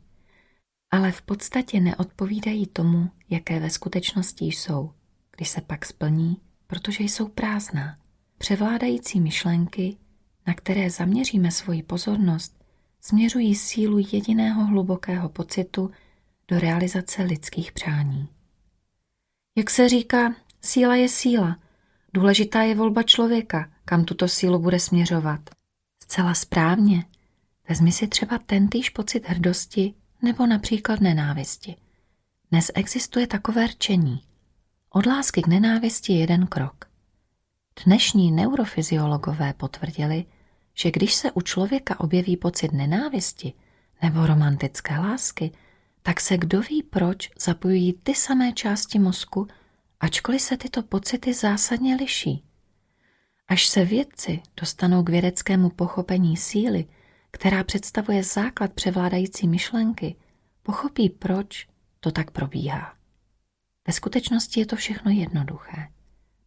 [0.96, 4.92] Ale v podstatě neodpovídají tomu, jaké ve skutečnosti jsou,
[5.36, 6.38] když se pak splní,
[6.68, 7.98] protože jsou prázdná.
[8.38, 9.98] Převládající myšlenky,
[10.48, 12.64] na které zaměříme svoji pozornost,
[13.02, 15.92] směřují sílu jediného hlubokého pocitu
[16.48, 18.28] do realizace lidských přání.
[19.58, 21.60] Jak se říká, síla je síla,
[22.14, 25.50] důležitá je volba člověka, kam tuto sílu bude směřovat.
[26.04, 27.06] Zcela správně.
[27.70, 29.94] Vezmi si třeba tentýž pocit hrdosti
[30.26, 31.76] nebo například nenávisti.
[32.52, 34.24] Dnes existuje takové rčení.
[34.90, 36.86] Od lásky k nenávisti jeden krok.
[37.86, 40.26] Dnešní neurofyziologové potvrdili,
[40.74, 43.54] že když se u člověka objeví pocit nenávisti
[44.02, 45.52] nebo romantické lásky,
[46.02, 49.48] tak se kdo ví proč zapojují ty samé části mozku,
[50.00, 52.44] ačkoliv se tyto pocity zásadně liší.
[53.48, 56.86] Až se vědci dostanou k vědeckému pochopení síly,
[57.36, 60.16] která představuje základ převládající myšlenky,
[60.64, 61.68] pochopí, proč
[62.00, 62.94] to tak probíhá.
[63.88, 65.88] Ve skutečnosti je to všechno jednoduché.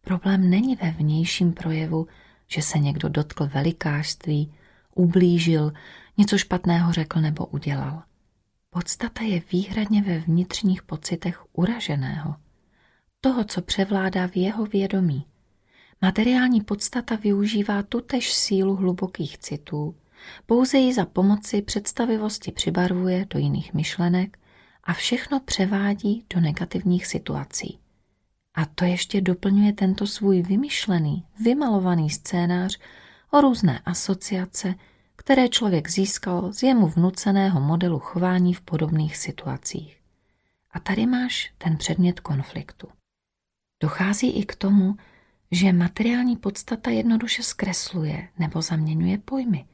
[0.01, 2.07] Problém není ve vnějším projevu,
[2.47, 4.53] že se někdo dotkl velikářství,
[4.95, 5.73] ublížil,
[6.17, 8.03] něco špatného řekl nebo udělal.
[8.69, 12.35] Podstata je výhradně ve vnitřních pocitech uraženého,
[13.21, 15.25] toho, co převládá v jeho vědomí.
[16.01, 19.95] Materiální podstata využívá tutež sílu hlubokých citů,
[20.45, 24.39] pouze ji za pomoci představivosti přibarvuje do jiných myšlenek
[24.83, 27.79] a všechno převádí do negativních situací.
[28.55, 32.79] A to ještě doplňuje tento svůj vymyšlený, vymalovaný scénář
[33.31, 34.75] o různé asociace,
[35.15, 39.97] které člověk získal z jemu vnuceného modelu chování v podobných situacích.
[40.71, 42.87] A tady máš ten předmět konfliktu.
[43.81, 44.95] Dochází i k tomu,
[45.51, 49.65] že materiální podstata jednoduše zkresluje nebo zaměňuje pojmy.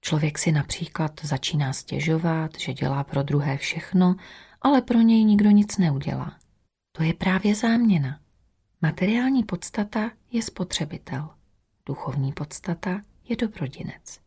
[0.00, 4.16] Člověk si například začíná stěžovat, že dělá pro druhé všechno,
[4.62, 6.36] ale pro něj nikdo nic neudělá.
[6.92, 8.20] To je právě záměna.
[8.82, 11.28] Materiální podstata je spotřebitel.
[11.86, 14.20] Duchovní podstata je dobrodinec.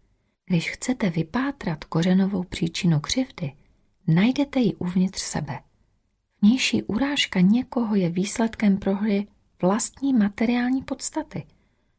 [0.45, 3.53] Když chcete vypátrat kořenovou příčinu křivdy,
[4.07, 5.59] najdete ji uvnitř sebe.
[6.41, 9.27] Vnější urážka někoho je výsledkem prohry
[9.61, 11.43] vlastní materiální podstaty.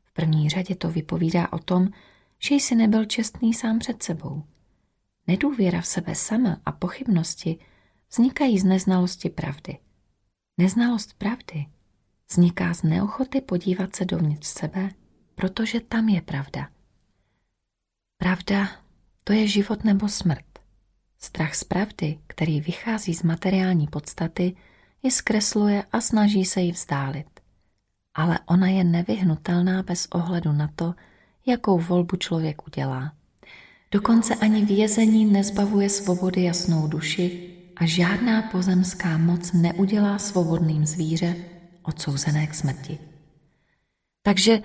[0.04, 1.88] V první řadě to vypovídá o tom,
[2.44, 4.44] že jsi nebyl čestný sám před sebou.
[5.26, 7.58] Nedůvěra v sebe sama a pochybnosti
[8.10, 9.78] vznikají z neznalosti pravdy.
[10.58, 11.66] Neznalost pravdy
[12.30, 14.90] vzniká z neochoty podívat se dovnitř sebe,
[15.34, 16.68] protože tam je pravda.
[18.16, 18.68] Pravda,
[19.24, 20.58] to je život nebo smrt.
[21.18, 24.56] Strach z pravdy, který vychází z materiální podstaty,
[25.02, 27.40] ji zkresluje a snaží se ji vzdálit.
[28.14, 30.94] Ale ona je nevyhnutelná bez ohledu na to,
[31.46, 33.12] jakou volbu člověk udělá.
[33.90, 41.36] Dokonce ani vězení nezbavuje svobody jasnou duši a žádná pozemská moc neudělá svobodným zvíře
[41.82, 42.98] odsouzené k smrti.
[44.22, 44.62] Takže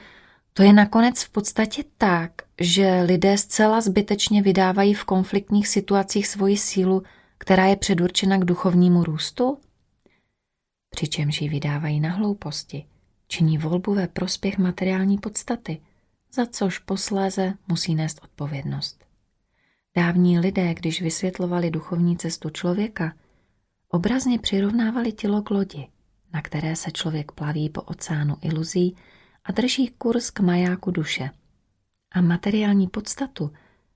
[0.53, 6.57] to je nakonec v podstatě tak, že lidé zcela zbytečně vydávají v konfliktních situacích svoji
[6.57, 7.03] sílu,
[7.37, 9.57] která je předurčena k duchovnímu růstu?
[10.89, 12.85] Přičemž ji vydávají na hlouposti,
[13.27, 15.81] činí volbu ve prospěch materiální podstaty,
[16.33, 19.05] za což posléze musí nést odpovědnost.
[19.95, 23.13] Dávní lidé, když vysvětlovali duchovní cestu člověka,
[23.89, 25.87] obrazně přirovnávali tělo k lodi,
[26.33, 28.95] na které se člověk plaví po oceánu iluzí
[29.43, 31.29] a drží kurz k majáku duše.
[32.11, 33.51] A materiální podstatu,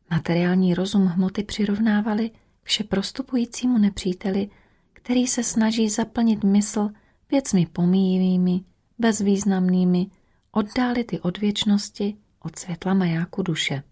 [0.10, 4.50] materiální rozum hmoty přirovnávali k vše prostupujícímu nepříteli,
[4.94, 6.90] který se snaží zaplnit mysl
[7.32, 8.62] věcmi pomíjivými,
[9.00, 10.08] bezvýznamnými,
[10.52, 13.84] oddálit i od věčnosti, od světla majáku duše.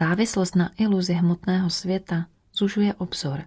[0.00, 3.44] Závislost na iluzi hmotného světa zužuje obzor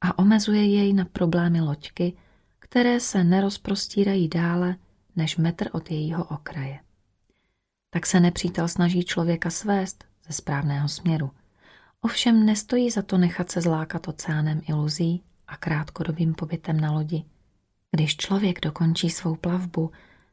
[0.00, 2.12] a omezuje jej na problémy loďky,
[2.58, 4.76] které se nerozprostírají dále
[5.16, 6.80] než metr od jejího okraje.
[7.90, 11.30] Tak se nepřítel snaží člověka svést ze správného směru.
[12.00, 17.24] Ovšem nestojí za to nechat se zlákat oceánem iluzí a krátkodobým pobytem na lodi.
[17.90, 19.90] Když člověk dokončí svou plavbu,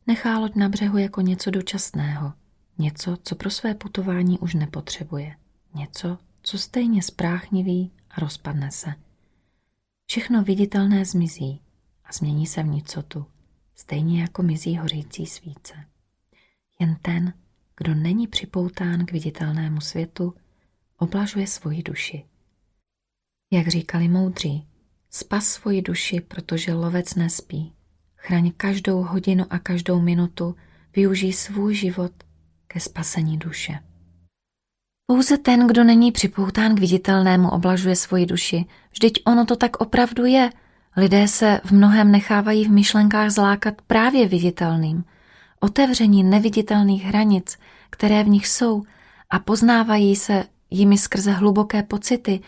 [0.07, 2.33] nechá loď na břehu jako něco dočasného,
[2.77, 5.35] něco, co pro své putování už nepotřebuje,
[5.73, 8.93] něco, co stejně spráchniví a rozpadne se.
[10.05, 11.61] Všechno viditelné zmizí
[12.05, 13.25] a změní se v nicotu,
[13.75, 15.73] stejně jako mizí hořící svíce.
[16.79, 17.33] Jen ten,
[17.77, 20.33] kdo není připoután k viditelnému světu,
[20.97, 22.25] oblažuje svoji duši.
[23.51, 24.67] Jak říkali moudří,
[25.09, 27.73] spas svoji duši, protože lovec nespí.
[28.15, 30.55] Chraň každou hodinu a každou minutu,
[30.95, 32.11] využij svůj život
[32.73, 33.79] ke spasení duše.
[35.05, 38.65] Pouze ten, kdo není připoután k viditelnému, oblažuje svoji duši.
[38.91, 40.49] Vždyť ono to tak opravdu je.
[40.97, 45.03] Lidé se v mnohem nechávají v myšlenkách zlákat právě viditelným.
[45.59, 47.57] Otevření neviditelných hranic,
[47.89, 48.83] které v nich jsou
[49.29, 52.39] a poznávají se jimi skrze hluboké pocity,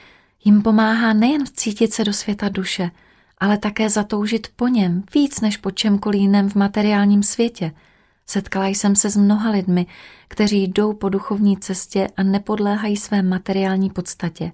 [0.45, 2.91] jim pomáhá nejen cítit se do světa duše,
[3.37, 7.71] ale také zatoužit po něm víc než po čemkoliv jiném v materiálním světě.
[8.25, 9.85] Setkala jsem se s mnoha lidmi,
[10.27, 14.51] kteří jdou po duchovní cestě a nepodléhají své materiální podstatě.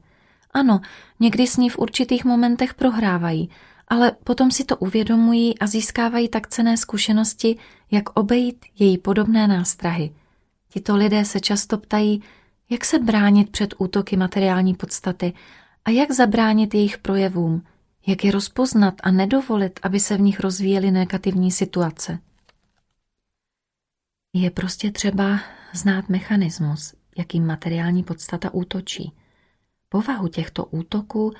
[0.53, 0.81] Ano,
[1.19, 3.49] někdy s ní v určitých momentech prohrávají,
[3.87, 7.57] ale potom si to uvědomují a získávají tak cené zkušenosti,
[7.91, 10.11] jak obejít její podobné nástrahy.
[10.69, 12.23] Tito lidé se často ptají,
[12.69, 15.33] jak se bránit před útoky materiální podstaty
[15.85, 17.63] a jak zabránit jejich projevům,
[18.07, 22.19] jak je rozpoznat a nedovolit, aby se v nich rozvíjely negativní situace.
[24.33, 25.39] Je prostě třeba
[25.73, 29.13] znát mechanismus, jakým materiální podstata útočí,
[29.89, 31.33] povahu těchto útoků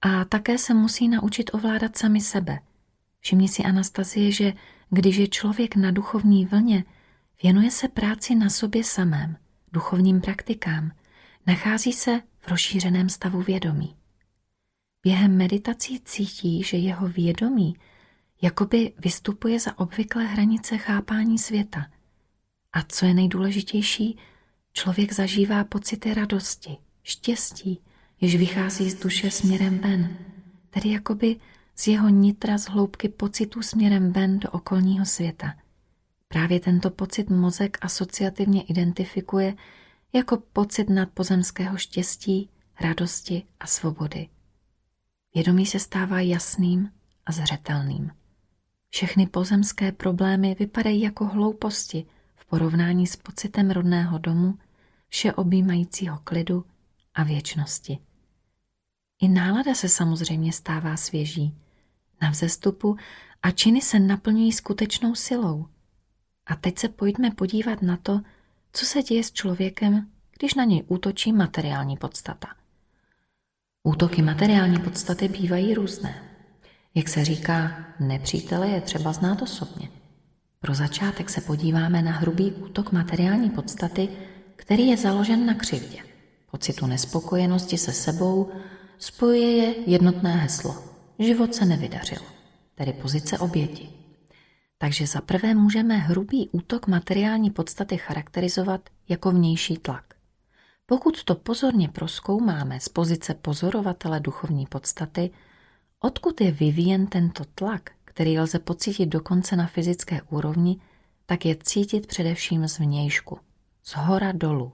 [0.00, 2.58] a také se musí naučit ovládat sami sebe.
[3.20, 4.52] Všimni si Anastazie, že
[4.90, 6.84] když je člověk na duchovní vlně,
[7.42, 9.36] věnuje se práci na sobě samém,
[9.72, 10.90] duchovním praktikám,
[11.46, 13.96] nachází se v rozšířeném stavu vědomí.
[15.02, 17.76] Během meditací cítí, že jeho vědomí
[18.42, 21.86] jakoby vystupuje za obvyklé hranice chápání světa.
[22.76, 24.18] A co je nejdůležitější,
[24.72, 27.80] člověk zažívá pocity radosti, štěstí,
[28.20, 30.18] jež vychází z duše směrem ven,
[30.70, 31.36] tedy jakoby
[31.76, 35.54] z jeho nitra z hloubky pocitu směrem ven do okolního světa.
[36.28, 39.54] Právě tento pocit mozek asociativně identifikuje
[40.12, 42.50] jako pocit nadpozemského štěstí,
[42.80, 44.28] radosti a svobody.
[45.34, 46.90] Vědomí se stává jasným
[47.26, 48.10] a zřetelným.
[48.90, 52.06] Všechny pozemské problémy vypadají jako hlouposti
[52.46, 54.58] porovnání s pocitem rodného domu,
[55.08, 56.64] všeobjímajícího klidu
[57.14, 57.98] a věčnosti.
[59.22, 61.54] I nálada se samozřejmě stává svěží,
[62.22, 62.96] na vzestupu
[63.42, 65.66] a činy se naplňují skutečnou silou.
[66.46, 68.20] A teď se pojďme podívat na to,
[68.72, 72.48] co se děje s člověkem, když na něj útočí materiální podstata.
[73.82, 76.22] Útoky materiální podstaty bývají různé.
[76.94, 79.88] Jak se říká, nepřítele je třeba znát osobně.
[80.60, 84.08] Pro začátek se podíváme na hrubý útok materiální podstaty,
[84.56, 85.98] který je založen na křivdě,
[86.50, 88.52] pocitu nespokojenosti se sebou,
[88.98, 90.84] spojuje je jednotné heslo.
[91.18, 92.18] Život se nevydařil,
[92.74, 93.88] tedy pozice oběti.
[94.78, 100.04] Takže za prvé můžeme hrubý útok materiální podstaty charakterizovat jako vnější tlak.
[100.86, 105.30] Pokud to pozorně proskoumáme z pozice pozorovatele duchovní podstaty,
[106.00, 110.80] odkud je vyvíjen tento tlak, který lze pocítit dokonce na fyzické úrovni,
[111.26, 113.38] tak je cítit především z vnějšku,
[113.82, 114.72] z hora dolů,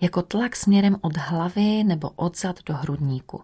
[0.00, 3.38] jako tlak směrem od hlavy nebo odzad do hrudníku.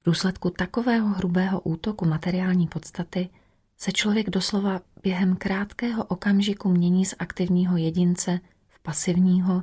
[0.00, 3.28] V důsledku takového hrubého útoku materiální podstaty
[3.76, 9.62] se člověk doslova během krátkého okamžiku mění z aktivního jedince v pasivního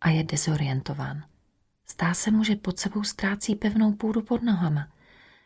[0.00, 1.22] a je dezorientován.
[1.86, 4.88] Stá se mu, že pod sebou ztrácí pevnou půdu pod nohama.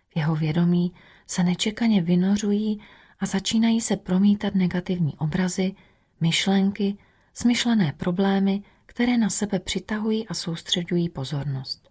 [0.09, 0.93] V jeho vědomí
[1.27, 2.81] se nečekaně vynořují
[3.21, 5.75] a začínají se promítat negativní obrazy,
[6.21, 6.97] myšlenky,
[7.35, 11.91] smyšlené problémy, které na sebe přitahují a soustředují pozornost.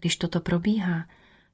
[0.00, 1.06] Když toto probíhá,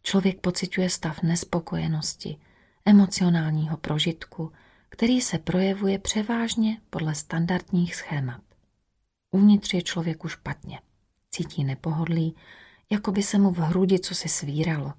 [0.02, 2.36] člověk pociťuje stav nespokojenosti,
[2.84, 4.52] emocionálního prožitku,
[4.88, 8.40] který se projevuje převážně podle standardních schémat.
[9.30, 10.80] Uvnitř je člověku špatně.
[11.30, 12.36] Cítí nepohodlí,
[12.90, 14.92] jako by se mu v hrudi co se svíralo.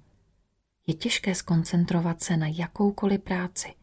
[0.86, 3.74] Je těžké skoncentrovat se na jakoukoliv práci,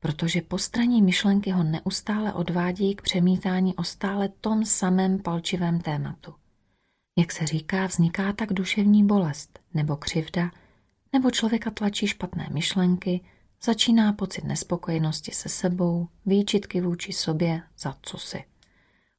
[0.00, 6.34] protože postraní myšlenky ho neustále odvádí k přemítání o stále tom samém palčivém tématu.
[7.18, 10.50] Jak se říká, vzniká tak duševní bolest nebo křivda,
[11.12, 13.20] nebo člověka tlačí špatné myšlenky,
[13.62, 18.44] začíná pocit nespokojenosti se sebou, výčitky vůči sobě za co si.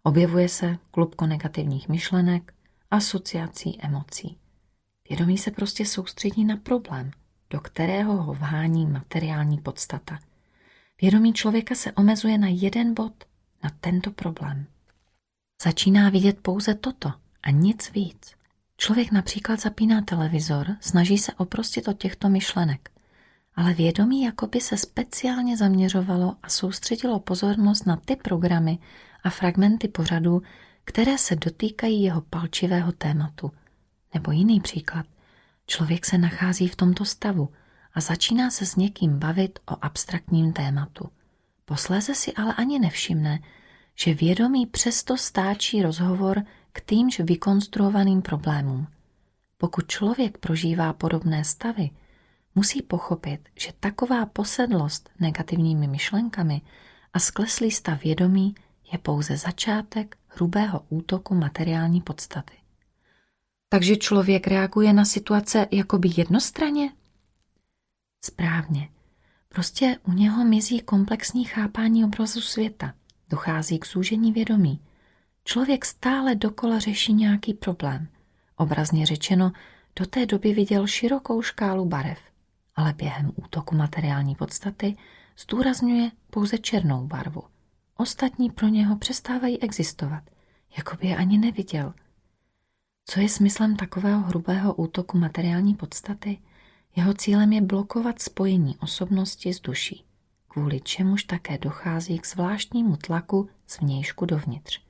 [0.03, 2.53] Objevuje se klubko negativních myšlenek,
[2.91, 4.37] asociací emocí.
[5.09, 7.11] Vědomí se prostě soustředí na problém,
[7.49, 10.19] do kterého ho vhání materiální podstata.
[11.01, 13.13] Vědomí člověka se omezuje na jeden bod,
[13.63, 14.65] na tento problém.
[15.63, 18.35] Začíná vidět pouze toto a nic víc.
[18.77, 22.91] Člověk například zapíná televizor, snaží se oprostit od těchto myšlenek,
[23.55, 28.77] ale vědomí jakoby se speciálně zaměřovalo a soustředilo pozornost na ty programy
[29.23, 30.41] a fragmenty pořadu,
[30.83, 33.51] které se dotýkají jeho palčivého tématu.
[34.13, 35.05] Nebo jiný příklad.
[35.67, 37.49] Člověk se nachází v tomto stavu
[37.93, 41.09] a začíná se s někým bavit o abstraktním tématu.
[41.65, 43.39] Posléze si ale ani nevšimne,
[43.95, 48.87] že vědomí přesto stáčí rozhovor k týmž vykonstruovaným problémům.
[49.57, 51.89] Pokud člověk prožívá podobné stavy,
[52.55, 56.61] musí pochopit, že taková posedlost negativními myšlenkami
[57.13, 58.55] a skleslý stav vědomí
[58.91, 62.56] je pouze začátek hrubého útoku materiální podstaty.
[63.69, 66.93] Takže člověk reaguje na situace jakoby jednostranně?
[68.25, 68.89] Správně.
[69.49, 72.93] Prostě u něho mizí komplexní chápání obrazu světa.
[73.29, 74.79] Dochází k zúžení vědomí.
[75.43, 78.07] Člověk stále dokola řeší nějaký problém.
[78.55, 79.51] Obrazně řečeno,
[79.95, 82.19] do té doby viděl širokou škálu barev,
[82.75, 84.95] ale během útoku materiální podstaty
[85.37, 87.43] zdůrazňuje pouze černou barvu.
[87.97, 90.23] Ostatní pro něho přestávají existovat,
[90.77, 91.93] jako by je ani neviděl.
[93.09, 96.37] Co je smyslem takového hrubého útoku materiální podstaty?
[96.95, 100.05] Jeho cílem je blokovat spojení osobnosti s duší,
[100.47, 104.81] kvůli čemuž také dochází k zvláštnímu tlaku z vnějšku dovnitř.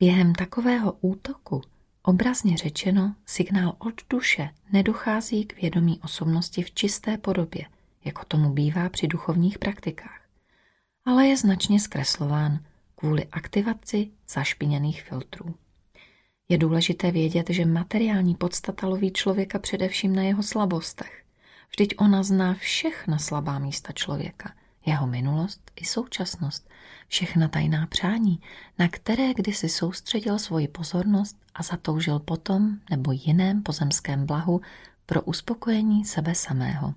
[0.00, 1.62] Během takového útoku,
[2.02, 7.66] obrazně řečeno, signál od duše nedochází k vědomí osobnosti v čisté podobě,
[8.04, 10.20] jako tomu bývá při duchovních praktikách,
[11.04, 12.64] ale je značně zkreslován
[12.94, 15.54] kvůli aktivaci zašpiněných filtrů.
[16.52, 21.24] Je důležité vědět, že materiální podstata loví člověka především na jeho slabostech.
[21.70, 24.54] Vždyť ona zná všechna slabá místa člověka,
[24.86, 26.70] jeho minulost i současnost,
[27.08, 28.40] všechna tajná přání,
[28.78, 34.60] na které kdysi soustředil svoji pozornost a zatoužil potom nebo jiném pozemském blahu
[35.06, 36.94] pro uspokojení sebe samého.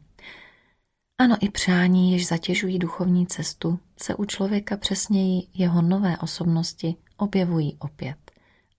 [1.17, 7.77] Ano, i přání, jež zatěžují duchovní cestu, se u člověka přesněji jeho nové osobnosti objevují
[7.79, 8.24] opět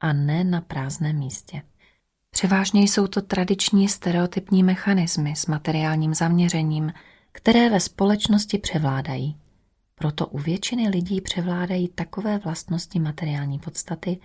[0.00, 1.62] a ne na prázdném místě.
[2.30, 6.92] Převážně jsou to tradiční stereotypní mechanismy s materiálním zaměřením,
[7.32, 9.36] které ve společnosti převládají.
[9.94, 14.18] Proto u většiny lidí převládají takové vlastnosti materiální podstaty,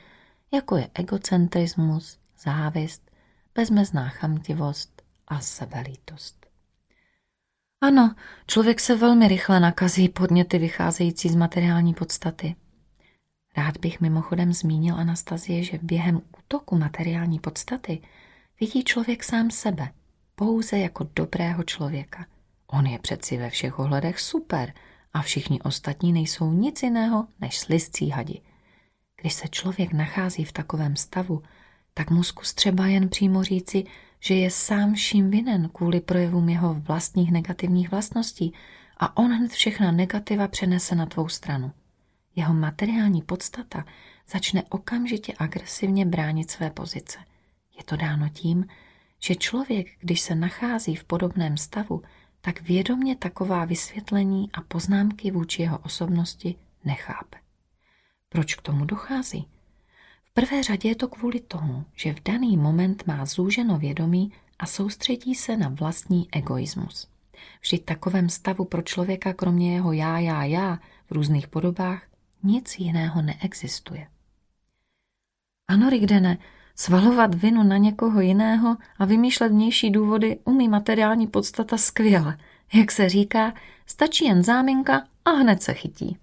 [0.53, 3.11] jako je egocentrismus, závist,
[3.55, 6.45] bezmezná chamtivost a sebelítost.
[7.81, 8.15] Ano,
[8.47, 12.55] člověk se velmi rychle nakazí podněty vycházející z materiální podstaty.
[13.57, 18.01] Rád bych mimochodem zmínil Anastazie, že během útoku materiální podstaty
[18.59, 19.91] vidí člověk sám sebe,
[20.35, 22.25] pouze jako dobrého člověka.
[22.67, 24.73] On je přeci ve všech ohledech super
[25.13, 28.41] a všichni ostatní nejsou nic jiného než slizcí hadi.
[29.21, 31.43] Když se člověk nachází v takovém stavu,
[31.93, 33.83] tak mu zkus třeba jen přímo říci,
[34.19, 38.53] že je sám vším vinen kvůli projevům jeho vlastních negativních vlastností
[38.97, 41.71] a on hned všechna negativa přenese na tvou stranu
[42.35, 43.85] jeho materiální podstata
[44.31, 47.19] začne okamžitě agresivně bránit své pozice.
[47.77, 48.65] Je to dáno tím,
[49.19, 52.01] že člověk, když se nachází v podobném stavu,
[52.41, 56.55] tak vědomně taková vysvětlení a poznámky vůči jeho osobnosti
[56.85, 57.37] nechápe.
[58.29, 59.47] Proč k tomu dochází?
[60.23, 64.65] V prvé řadě je to kvůli tomu, že v daný moment má zúženo vědomí a
[64.65, 67.07] soustředí se na vlastní egoismus.
[67.61, 70.79] Vždyť takovém stavu pro člověka kromě jeho já, já, já
[71.09, 72.03] v různých podobách
[72.43, 74.07] nic jiného neexistuje.
[75.67, 76.37] Ano, Rigdene,
[76.75, 82.37] svalovat vinu na někoho jiného a vymýšlet vnější důvody umí materiální podstata skvěle.
[82.73, 83.53] Jak se říká,
[83.85, 86.17] stačí jen záminka a hned se chytí.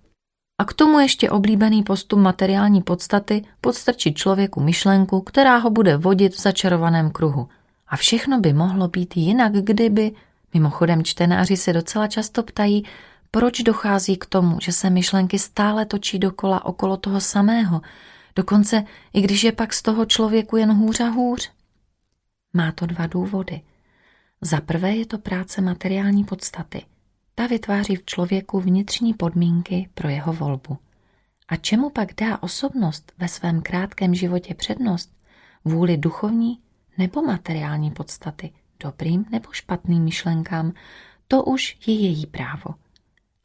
[0.61, 6.35] A k tomu ještě oblíbený postup materiální podstaty podstrčit člověku myšlenku, která ho bude vodit
[6.35, 7.49] v začarovaném kruhu.
[7.89, 10.13] A všechno by mohlo být jinak, kdyby...
[10.55, 12.85] Mimochodem čtenáři se docela často ptají,
[13.31, 17.81] proč dochází k tomu, že se myšlenky stále točí dokola okolo toho samého,
[18.37, 21.53] dokonce i když je pak z toho člověku jen hůř a hůř?
[22.53, 23.61] Má to dva důvody.
[24.41, 26.83] Za prvé je to práce materiální podstaty.
[27.35, 30.79] Ta vytváří v člověku vnitřní podmínky pro jeho volbu.
[31.49, 35.13] A čemu pak dá osobnost ve svém krátkém životě přednost?
[35.65, 36.61] Vůli duchovní
[36.99, 40.73] nebo materiální podstaty, dobrým nebo špatným myšlenkám,
[41.29, 42.75] to už je její právo.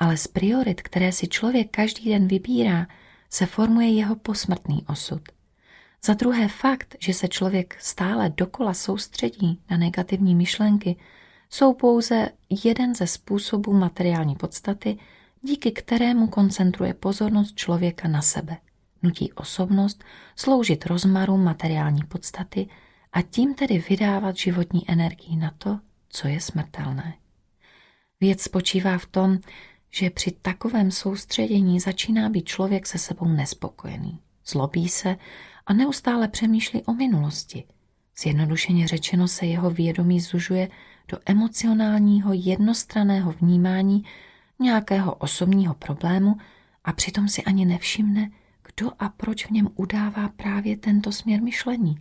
[0.04, 2.88] Ale z priorit, které si člověk každý den vybírá,
[3.30, 5.22] se formuje jeho posmrtný osud.
[6.06, 10.96] Za druhé fakt, že se člověk stále dokola soustředí na negativní myšlenky,
[11.50, 12.30] jsou pouze
[12.66, 14.98] jeden ze způsobů materiální podstaty,
[15.42, 18.58] díky kterému koncentruje pozornost člověka na sebe.
[19.04, 20.04] Nutí osobnost
[20.36, 22.68] sloužit rozmaru materiální podstaty
[23.14, 25.80] a tím tedy vydávat životní energii na to,
[26.10, 27.14] co je smrtelné.
[28.22, 29.40] Věc spočívá v tom,
[29.96, 34.20] že při takovém soustředění začíná být člověk se sebou nespokojený.
[34.46, 35.18] Zlobí se
[35.66, 37.64] a neustále přemýšlí o minulosti.
[38.18, 40.70] Zjednodušeně řečeno se jeho vědomí zužuje
[41.08, 44.04] do emocionálního jednostraného vnímání
[44.60, 46.38] nějakého osobního problému
[46.84, 48.32] a přitom si ani nevšimne,
[48.76, 51.98] kdo a proč v něm udává právě tento směr myšlení.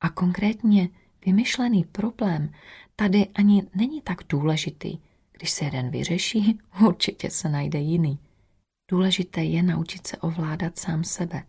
[0.00, 0.88] A konkrétně
[1.26, 2.52] vymyšlený problém
[2.96, 4.98] tady ani není tak důležitý.
[5.40, 8.18] Když se jeden vyřeší, určitě se najde jiný.
[8.90, 11.42] Důležité je naučit se ovládat sám sebe.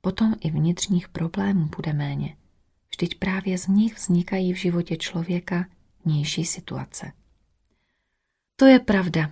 [0.00, 2.36] Potom i vnitřních problémů bude méně.
[2.90, 5.66] Vždyť právě z nich vznikají v životě člověka
[6.04, 7.12] vnější situace.
[8.56, 9.30] To je pravda.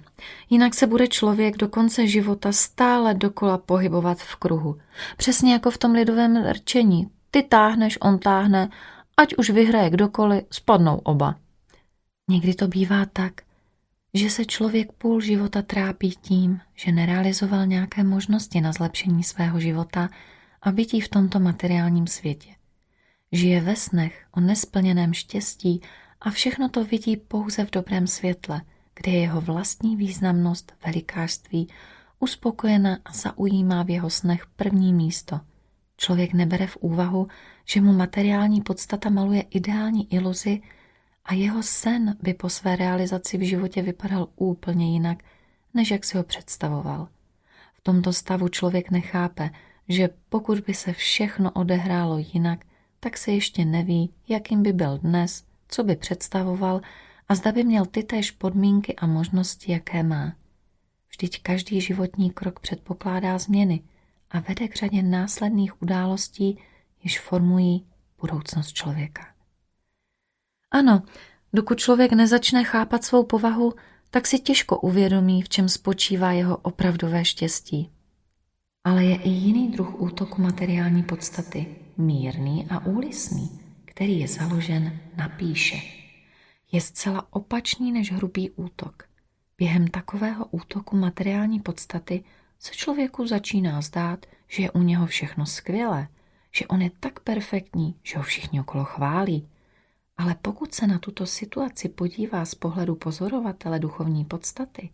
[0.51, 4.79] Jinak se bude člověk do konce života stále dokola pohybovat v kruhu.
[5.17, 7.11] Přesně jako v tom lidovém rčení.
[7.31, 8.71] Ty táhneš, on táhne,
[9.17, 11.35] ať už vyhraje kdokoliv, spadnou oba.
[12.31, 13.33] Někdy to bývá tak,
[14.15, 20.11] že se člověk půl života trápí tím, že nerealizoval nějaké možnosti na zlepšení svého života
[20.63, 22.55] a bytí v tomto materiálním světě.
[23.33, 25.81] Žije ve snech o nesplněném štěstí
[26.21, 28.61] a všechno to vidí pouze v dobrém světle,
[28.95, 31.69] kde je jeho vlastní významnost, velikářství,
[32.21, 35.41] uspokojena a zaujímá v jeho snech první místo.
[35.97, 37.29] Člověk nebere v úvahu,
[37.65, 40.63] že mu materiální podstata maluje ideální iluzi
[41.25, 45.19] a jeho sen by po své realizaci v životě vypadal úplně jinak,
[45.75, 47.09] než jak si ho představoval.
[47.75, 49.51] V tomto stavu člověk nechápe,
[49.89, 52.65] že pokud by se všechno odehrálo jinak,
[53.01, 56.81] tak se ještě neví, jakým by byl dnes, co by představoval
[57.29, 60.37] a zda by měl ty též podmínky a možnosti, jaké má.
[61.11, 63.83] Vždyť každý životní krok předpokládá změny
[64.31, 66.59] a vede k řadě následných událostí,
[67.05, 67.87] jež formují
[68.21, 69.32] budoucnost člověka.
[70.73, 71.03] Ano,
[71.53, 73.73] dokud člověk nezačne chápat svou povahu,
[74.11, 77.91] tak si těžko uvědomí, v čem spočívá jeho opravdové štěstí.
[78.85, 81.67] Ale je i jiný druh útoku materiální podstaty,
[81.97, 85.77] mírný a úlisný, který je založen na píše.
[86.73, 89.03] Je zcela opačný než hrubý útok.
[89.59, 92.25] Během takového útoku materiální podstaty
[92.59, 96.09] se člověku začíná zdát, že je u něho všechno skvělé,
[96.51, 99.49] že on je tak perfektní, že ho všichni okolo chválí.
[100.17, 104.91] Ale pokud se na tuto situaci podívá z pohledu pozorovatele duchovní podstaty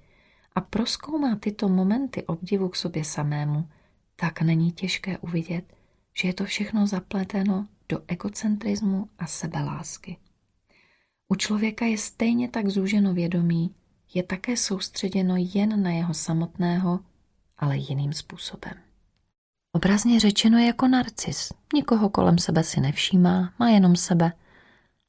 [0.55, 3.69] a proskoumá tyto momenty obdivu k sobě samému,
[4.17, 5.75] tak není těžké uvidět,
[6.15, 10.17] že je to všechno zapleteno do egocentrizmu a sebelásky.
[11.29, 13.75] U člověka je stejně tak zúženo vědomí,
[14.15, 17.01] je také soustředěno jen na jeho samotného,
[17.59, 18.75] ale jiným způsobem.
[19.73, 21.53] Obrazně řečeno je jako narcis.
[21.75, 24.33] Nikoho kolem sebe si nevšímá, má jenom sebe.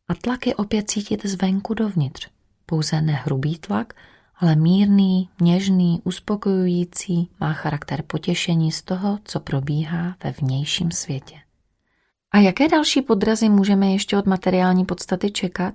[0.10, 2.28] A tlak je opět cítit zvenku dovnitř.
[2.66, 3.93] Pouze nehrubý tlak,
[4.38, 11.36] ale mírný, něžný, uspokojující, má charakter potěšení z toho, co probíhá ve vnějším světě.
[12.32, 15.74] A jaké další podrazy můžeme ještě od materiální podstaty čekat?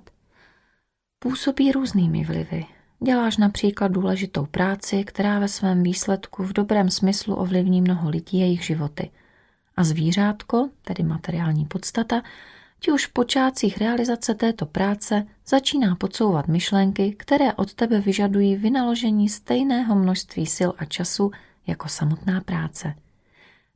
[1.19, 2.65] Působí různými vlivy.
[3.03, 8.65] Děláš například důležitou práci, která ve svém výsledku v dobrém smyslu ovlivní mnoho lidí jejich
[8.65, 9.09] životy.
[9.77, 12.21] A zvířátko, tedy materiální podstata,
[12.79, 19.29] ti už v počátcích realizace této práce začíná podsouvat myšlenky, které od tebe vyžadují vynaložení
[19.29, 21.31] stejného množství sil a času
[21.67, 22.95] jako samotná práce.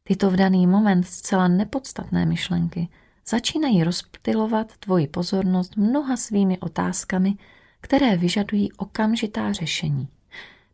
[0.03, 2.87] Tyto v daný moment zcela nepodstatné myšlenky
[3.27, 7.35] začínají rozptilovat tvoji pozornost mnoha svými otázkami,
[7.81, 10.07] které vyžadují okamžitá řešení.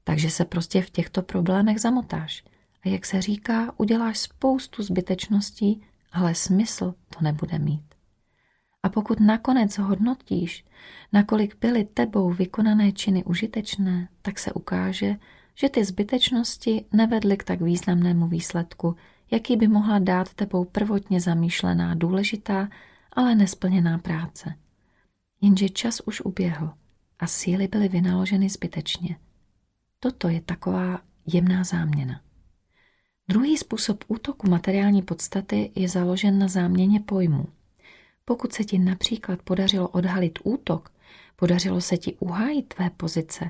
[0.04, 2.44] Takže se prostě v těchto problémech zamotáš.
[2.86, 7.95] A jak se říká, uděláš spoustu zbytečností, ale smysl to nebude mít.
[8.86, 10.66] A pokud nakonec hodnotíš,
[11.14, 15.16] nakolik byly tebou vykonané činy užitečné, tak se ukáže,
[15.56, 18.96] že ty zbytečnosti nevedly k tak významnému výsledku,
[19.32, 22.70] jaký by mohla dát tebou prvotně zamýšlená důležitá,
[23.14, 24.54] ale nesplněná práce.
[25.42, 26.74] jenže čas už uběhl
[27.20, 29.18] a síly byly vynaloženy zbytečně.
[30.00, 32.22] Toto je taková jemná záměna.
[33.28, 37.55] Druhý způsob útoku materiální podstaty je založen na záměně pojmů.
[38.26, 40.92] Pokud se ti například podařilo odhalit útok,
[41.36, 43.50] podařilo se ti uhájit tvé pozice,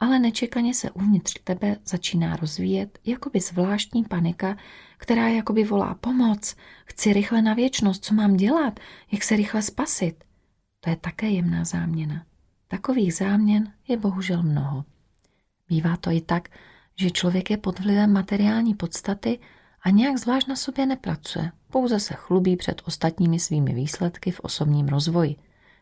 [0.00, 4.56] ale nečekaně se uvnitř tebe začíná rozvíjet jakoby zvláštní panika,
[4.98, 8.80] která jakoby volá pomoc, chci rychle na věčnost, co mám dělat,
[9.12, 10.24] jak se rychle spasit.
[10.80, 12.26] To je také jemná záměna.
[12.68, 14.84] Takových záměn je bohužel mnoho.
[15.68, 16.48] Bývá to i tak,
[16.96, 19.38] že člověk je pod vlivem materiální podstaty
[19.86, 24.88] a nějak zvlášť na sobě nepracuje, pouze se chlubí před ostatními svými výsledky v osobním
[24.88, 25.36] rozvoji.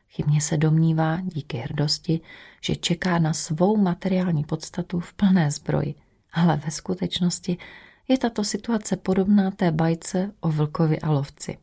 [0.09, 2.21] Chybně se domnívá, díky hrdosti,
[2.61, 5.95] že čeká na svou materiální podstatu v plné zbroji,
[6.33, 7.59] ale ve skutečnosti
[8.09, 11.59] je tato situace podobná té bajce o vlkovi a lovci.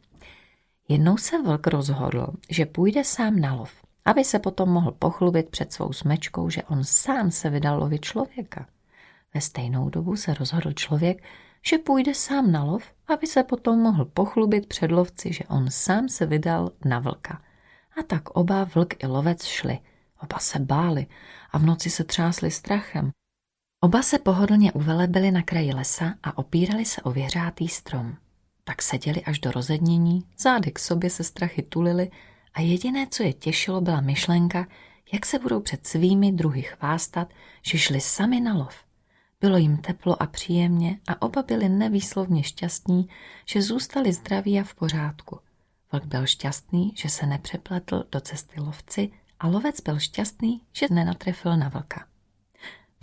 [0.87, 3.71] Jednou se vlk rozhodl, že půjde sám na lov,
[4.05, 8.65] aby se potom mohl pochlubit před svou smečkou, že on sám se vydal lovit člověka.
[9.33, 11.23] Ve stejnou dobu se rozhodl člověk,
[11.65, 16.09] že půjde sám na lov, aby se potom mohl pochlubit před lovci, že on sám
[16.09, 17.41] se vydal na vlka.
[17.99, 19.79] A tak oba vlk i lovec šli.
[20.23, 21.07] Oba se báli
[21.51, 23.11] a v noci se třásli strachem.
[23.83, 28.15] Oba se pohodlně uvelebili na kraji lesa a opírali se o věřátý strom.
[28.63, 32.11] Tak seděli až do rozednění, zády k sobě se strachy tulili
[32.53, 34.67] a jediné, co je těšilo, byla myšlenka,
[35.13, 38.75] jak se budou před svými druhy chvástat, že šli sami na lov.
[39.41, 43.09] Bylo jim teplo a příjemně a oba byli nevýslovně šťastní,
[43.45, 45.39] že zůstali zdraví a v pořádku.
[45.91, 51.57] Vlk byl šťastný, že se nepřepletl do cesty lovci a lovec byl šťastný, že nenatrefil
[51.57, 52.05] na vlka.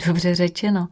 [0.07, 0.87] Dobře řečeno,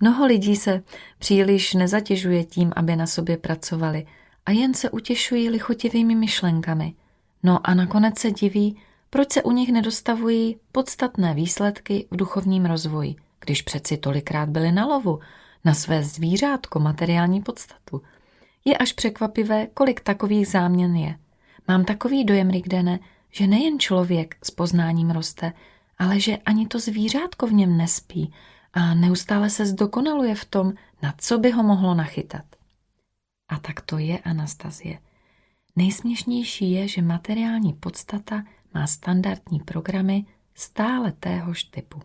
[0.00, 0.82] mnoho lidí se
[1.18, 4.06] příliš nezatěžuje tím, aby na sobě pracovali
[4.46, 6.94] a jen se utěšují lichotivými myšlenkami.
[7.42, 8.80] No a nakonec se diví,
[9.10, 14.86] proč se u nich nedostavují podstatné výsledky v duchovním rozvoji– když přeci tolikrát byli na
[14.86, 15.20] lovu,
[15.64, 18.02] na své zvířátko materiální podstatu.
[18.64, 21.18] Je až překvapivé, kolik takových záměn je.
[21.68, 22.98] Mám takový dojem, Rigdene,
[23.30, 25.52] že nejen člověk s poznáním roste,
[25.98, 28.32] ale že ani to zvířátko v něm nespí
[28.72, 30.72] a neustále se zdokonaluje v tom,
[31.02, 32.44] na co by ho mohlo nachytat.
[33.48, 34.98] A tak to je Anastazie.
[35.76, 40.24] Nejsměšnější je, že materiální podstata má standardní programy
[40.54, 42.02] stále téhož typu.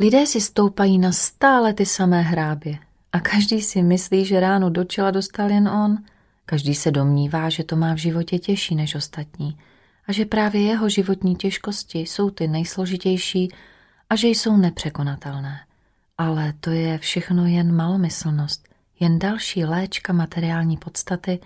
[0.00, 2.78] Lidé si stoupají na stále ty samé hrábě
[3.12, 5.98] a každý si myslí, že ráno do čela dostal jen on.
[6.46, 9.58] Každý se domnívá, že to má v životě těžší než ostatní
[10.06, 13.48] a že právě jeho životní těžkosti jsou ty nejsložitější
[14.10, 15.60] a že jsou nepřekonatelné.
[16.18, 18.68] Ale to je všechno jen malomyslnost,
[19.00, 21.40] jen další léčka materiální podstaty,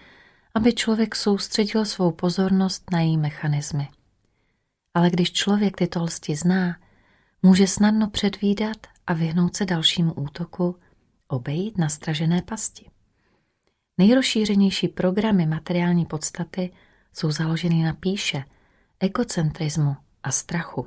[0.55, 3.89] aby člověk soustředil svou pozornost na její mechanismy.
[4.95, 6.77] Ale když člověk tyto lsti zná,
[7.43, 8.76] Může snadno předvídat
[9.07, 10.76] a vyhnout se dalšímu útoku,
[11.28, 12.91] obejít na stražené pasti.
[13.99, 16.70] Nejrozšířenější programy materiální podstaty
[17.12, 18.45] jsou založeny na píše,
[19.01, 20.86] ekocentrismu a strachu.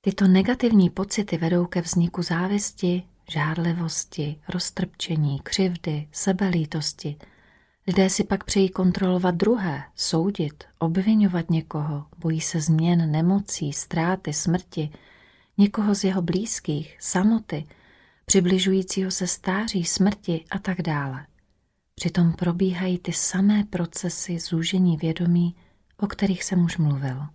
[0.00, 7.16] Tyto negativní pocity vedou ke vzniku závisti, žádlivosti, roztrpčení, křivdy, sebelítosti.
[7.86, 14.90] Lidé si pak přejí kontrolovat druhé, soudit, obvinovat někoho, bojí se změn, nemocí, ztráty, smrti–
[15.58, 17.64] někoho z jeho blízkých, samoty,
[18.24, 21.26] přibližujícího se stáří, smrti a tak dále.
[21.94, 25.56] Přitom probíhají ty samé procesy zúžení vědomí,
[25.96, 27.26] o kterých jsem už mluvil.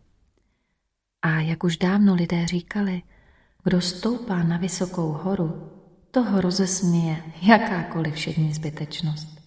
[1.22, 3.02] A jak už dávno lidé říkali,
[3.64, 5.72] kdo stoupá na vysokou horu,
[6.12, 9.42] toho rozesměje jakákoliv všední zbytečnost.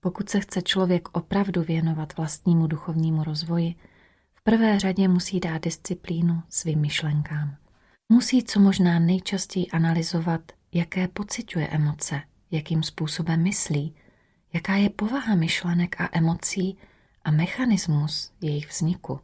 [0.00, 3.74] Pokud se chce člověk opravdu věnovat vlastnímu duchovnímu rozvoji,
[4.34, 7.56] v prvé řadě musí dát disciplínu svým myšlenkám.
[8.12, 13.94] Musí co možná nejčastěji analyzovat, jaké pociťuje emoce, jakým způsobem myslí,
[14.52, 16.76] jaká je povaha myšlenek a emocí
[17.24, 19.20] a mechanismus jejich vzniku.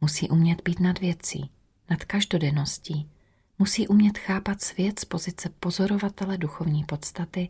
[0.00, 1.50] Musí umět být nad věcí,
[1.90, 3.10] nad každodenností,
[3.58, 7.48] musí umět chápat svět z pozice pozorovatele duchovní podstaty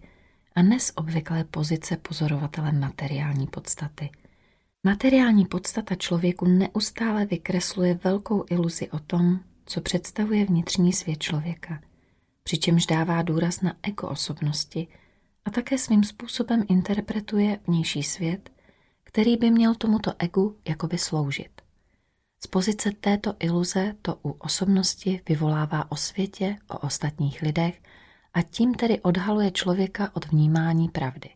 [0.54, 4.10] a ne z obvyklé pozice pozorovatele materiální podstaty.
[4.84, 9.40] Materiální podstata člověku neustále vykresluje velkou iluzi o tom,
[9.72, 11.82] co představuje vnitřní svět člověka,
[12.42, 14.88] přičemž dává důraz na ego-osobnosti
[15.44, 18.50] a také svým způsobem interpretuje vnější svět,
[19.04, 21.62] který by měl tomuto egu jakoby sloužit.
[22.40, 27.82] Z pozice této iluze to u osobnosti vyvolává o světě, o ostatních lidech
[28.34, 31.30] a tím tedy odhaluje člověka od vnímání pravdy.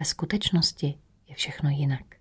[0.00, 0.98] Ve skutečnosti
[1.28, 2.19] je všechno jinak.